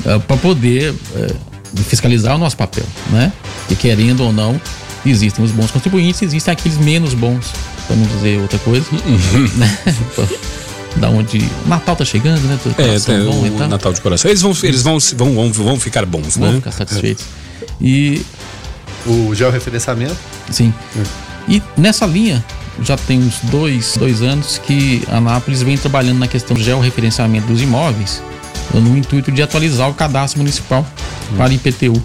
[0.00, 1.36] uh, para poder uh,
[1.84, 3.32] fiscalizar o nosso papel, né?
[3.70, 4.60] E querendo ou não,
[5.06, 7.52] existem os bons contribuintes, existem aqueles menos bons,
[7.86, 8.86] para não dizer outra coisa.
[9.56, 9.78] né?
[10.96, 11.38] da onde.
[11.66, 12.58] Natal tá chegando, né?
[12.78, 13.68] É, bom, o então.
[13.68, 14.30] Natal de coração.
[14.30, 16.52] Eles vão, eles vão, vão, vão, vão ficar bons, vão né?
[16.52, 17.24] Vão ficar satisfeitos.
[17.80, 18.22] E.
[19.06, 20.16] O georreferenciamento?
[20.50, 20.72] Sim.
[20.96, 21.02] É.
[21.48, 22.44] E nessa linha,
[22.82, 27.46] já tem uns dois, dois anos que a Anápolis vem trabalhando na questão do georreferenciamento
[27.46, 28.22] dos imóveis,
[28.74, 30.86] no intuito de atualizar o cadastro municipal
[31.32, 31.36] hum.
[31.36, 32.02] para IPTU.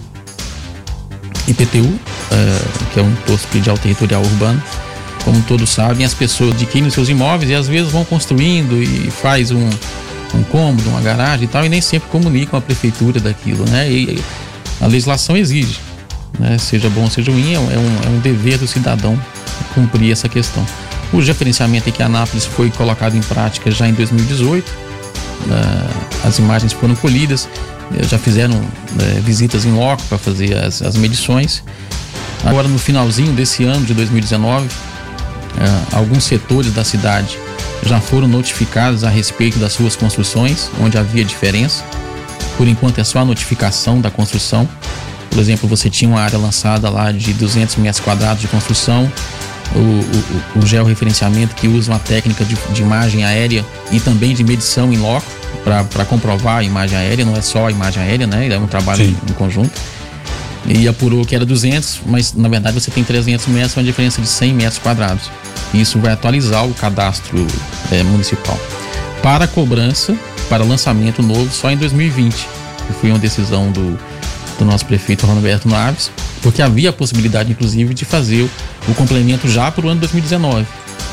[1.46, 2.00] IPTU,
[2.30, 4.62] é, que é um imposto predial territorial urbano,
[5.24, 9.50] como todos sabem, as pessoas adquirem seus imóveis e às vezes vão construindo e faz
[9.50, 9.70] um,
[10.34, 13.90] um cômodo, uma garagem e tal, e nem sempre comunicam a prefeitura daquilo, né?
[13.90, 14.22] E
[14.80, 15.78] a legislação exige,
[16.38, 16.58] né?
[16.58, 19.18] Seja bom, seja ruim, é um, é um dever do cidadão
[19.74, 20.64] cumprir essa questão.
[21.12, 24.70] O referenciamento em Anápolis foi colocado em prática já em 2018.
[25.46, 25.88] Né?
[26.24, 27.48] As imagens foram colhidas,
[27.96, 31.62] eh, já fizeram né, visitas em loco para fazer as, as medições.
[32.44, 34.68] Agora, no finalzinho desse ano de 2019,
[35.56, 37.38] é, alguns setores da cidade
[37.84, 41.84] já foram notificados a respeito das suas construções, onde havia diferença.
[42.56, 44.68] Por enquanto é só a notificação da construção.
[45.30, 49.10] Por exemplo, você tinha uma área lançada lá de 200 metros quadrados de construção,
[49.74, 54.44] o, o, o georreferenciamento que usa uma técnica de, de, imagem aérea e também de
[54.44, 55.26] medição em loco
[55.64, 58.48] para comprovar a imagem aérea, não é só a imagem aérea, né?
[58.48, 59.72] É um trabalho em, em conjunto
[60.66, 64.28] e apurou que era 200, mas na verdade você tem 300 metros, uma diferença de
[64.28, 65.30] 100 metros quadrados.
[65.72, 67.46] Isso vai atualizar o cadastro
[67.90, 68.58] é, municipal.
[69.22, 70.16] Para cobrança,
[70.48, 72.34] para lançamento novo, só em 2020,
[72.86, 73.98] que foi uma decisão do,
[74.58, 76.10] do nosso prefeito Roberto Naves,
[76.42, 78.48] porque havia a possibilidade, inclusive, de fazer
[78.88, 80.66] o complemento já para o ano 2019.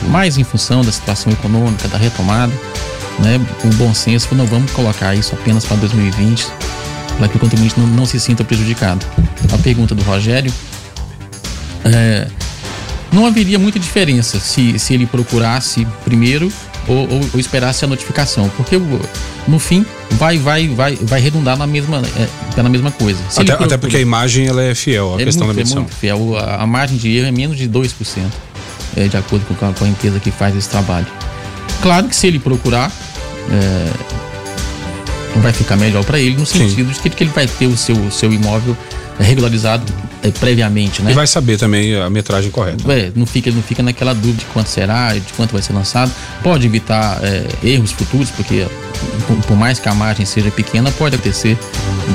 [0.10, 2.54] Mas em função da situação econômica, da retomada,
[3.20, 6.48] né, o bom senso, não vamos colocar isso apenas para 2020,
[7.18, 9.06] para que o contribuinte não, não, se sinta prejudicado.
[9.54, 10.52] A pergunta do Rogério
[11.86, 12.28] é,
[13.12, 16.52] não haveria muita diferença se, se ele procurasse primeiro
[16.88, 18.76] ou, ou, ou, esperasse a notificação, porque
[19.48, 22.02] no fim vai vai vai vai redundar na mesma
[22.58, 23.20] é, na mesma coisa.
[23.38, 25.78] Até, até, porque a imagem ela é fiel à é questão muito, da medição.
[25.78, 26.38] É muito fiel.
[26.38, 28.24] A, a, margem de erro é menos de 2%,
[28.98, 31.08] é, de acordo com a, com a, empresa que faz esse trabalho.
[31.82, 32.92] Claro que se ele procurar
[33.50, 37.02] é, vai ficar melhor para ele no sentido Sim.
[37.04, 38.76] de que, ele vai ter o seu, o seu imóvel
[39.20, 41.12] regularizado é, previamente, né?
[41.12, 42.92] E vai saber também a metragem correta.
[42.92, 46.12] É, não fica, não fica naquela dúvida de quanto será, de quanto vai ser lançado.
[46.44, 48.68] Pode evitar é, erros futuros, porque
[49.28, 51.58] por, por, mais que a margem seja pequena, pode acontecer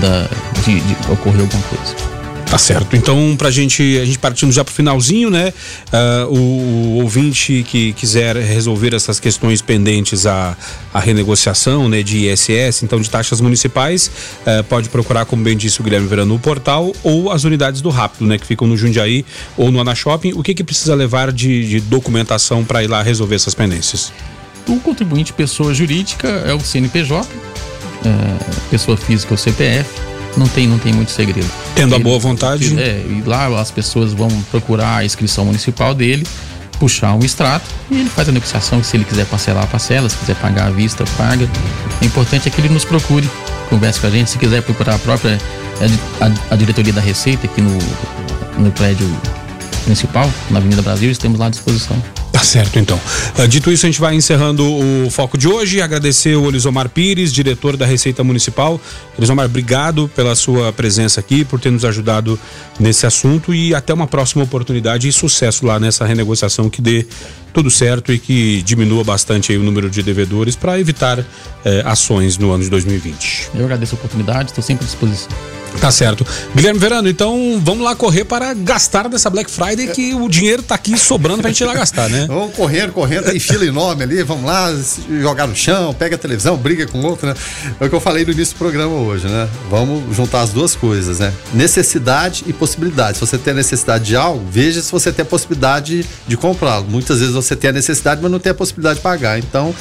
[0.01, 0.29] da,
[0.65, 2.16] de, de ocorrer alguma coisa.
[2.47, 2.97] Tá certo.
[2.97, 5.53] Então, pra gente, a gente partindo já pro finalzinho, né?
[5.93, 10.57] Uh, o, o, ouvinte que quiser resolver essas questões pendentes à,
[10.95, 14.11] à renegociação, né, de ISS, então de taxas municipais,
[14.47, 17.91] uh, pode procurar, como bem disse o Guilherme Verano, o portal ou as unidades do
[17.91, 19.27] Rápido, né, que ficam no Jundiaí
[19.57, 20.33] ou no Ana Shopping.
[20.35, 24.13] O que que precisa levar de, de documentação para ir lá resolver essas pendências?
[24.69, 27.29] O contribuinte pessoa jurídica é o CNPJ,
[28.05, 31.49] é, pessoa física é o CPF não tem, não tem muito segredo.
[31.75, 32.79] Tendo ele, a boa vontade.
[32.79, 36.27] É, e lá as pessoas vão procurar a inscrição municipal dele,
[36.79, 38.83] puxar um extrato e ele faz a negociação.
[38.83, 41.49] Se ele quiser parcelar, parcela, se quiser pagar à vista, paga.
[42.01, 43.29] O importante é que ele nos procure,
[43.69, 44.31] converse com a gente.
[44.31, 45.39] Se quiser procurar a própria
[46.21, 47.79] a, a diretoria da Receita aqui no,
[48.59, 49.09] no prédio
[49.85, 51.97] principal, na Avenida Brasil, estamos lá à disposição.
[52.37, 53.01] Tá certo, então.
[53.39, 55.81] Uh, dito isso, a gente vai encerrando o foco de hoje.
[55.81, 58.79] Agradecer o Elisomar Pires, diretor da Receita Municipal.
[59.17, 62.39] Elisomar, obrigado pela sua presença aqui, por ter nos ajudado
[62.79, 67.07] nesse assunto e até uma próxima oportunidade e sucesso lá nessa renegociação que dê
[67.55, 71.25] tudo certo e que diminua bastante o número de devedores para evitar
[71.65, 73.53] eh, ações no ano de 2020.
[73.55, 75.31] Eu agradeço a oportunidade, estou sempre à disposição.
[75.81, 76.27] Tá certo.
[76.55, 80.75] Guilherme Verano, então vamos lá correr para gastar dessa Black Friday que o dinheiro tá
[80.75, 82.27] aqui sobrando pra gente ir lá gastar, né?
[82.29, 84.75] Vamos correndo, correndo, tem fila enorme ali, vamos lá,
[85.21, 87.35] jogar no chão, pega a televisão, briga com outro, né?
[87.81, 89.49] É o que eu falei no início do programa hoje, né?
[89.71, 91.33] Vamos juntar as duas coisas, né?
[91.53, 93.19] Necessidade e possibilidade.
[93.19, 96.87] Se você tem necessidade de algo, veja se você tem a possibilidade de comprá-lo.
[96.89, 99.39] Muitas vezes você tem a necessidade, mas não tem a possibilidade de pagar.
[99.39, 99.75] Então,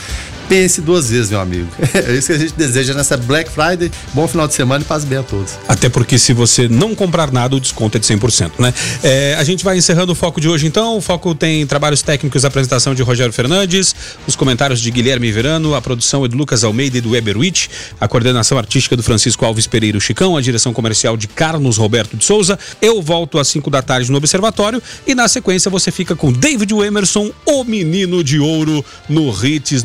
[0.48, 1.68] pense duas vezes, meu amigo.
[1.96, 3.90] É isso que a gente deseja nessa Black Friday.
[4.14, 5.54] Bom final de semana e paz bem a todos.
[5.68, 8.74] Até porque se você não comprar nada, o desconto é de 100%, né?
[9.02, 10.98] É, a gente vai encerrando o foco de hoje então.
[10.98, 13.96] O foco tem trabalhos técnicos, apresentação de Rogério Fernandes,
[14.28, 17.68] os comentários de Guilherme Verano, a produção é do Lucas Almeida e do Weberwitch,
[18.00, 22.26] a coordenação artística do Francisco Alves Pereira Chicão, a direção comercial de Carlos Roberto de
[22.26, 22.60] Souza.
[22.82, 26.74] Eu volto às 5 da tarde no Observatório e na sequência você fica com David
[26.74, 29.84] Emerson, o menino de ouro, no Hits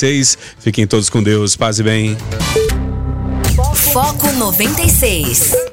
[0.00, 0.38] 96.
[0.58, 2.16] Fiquem todos com Deus, paz e bem.
[3.92, 5.70] Foco 96.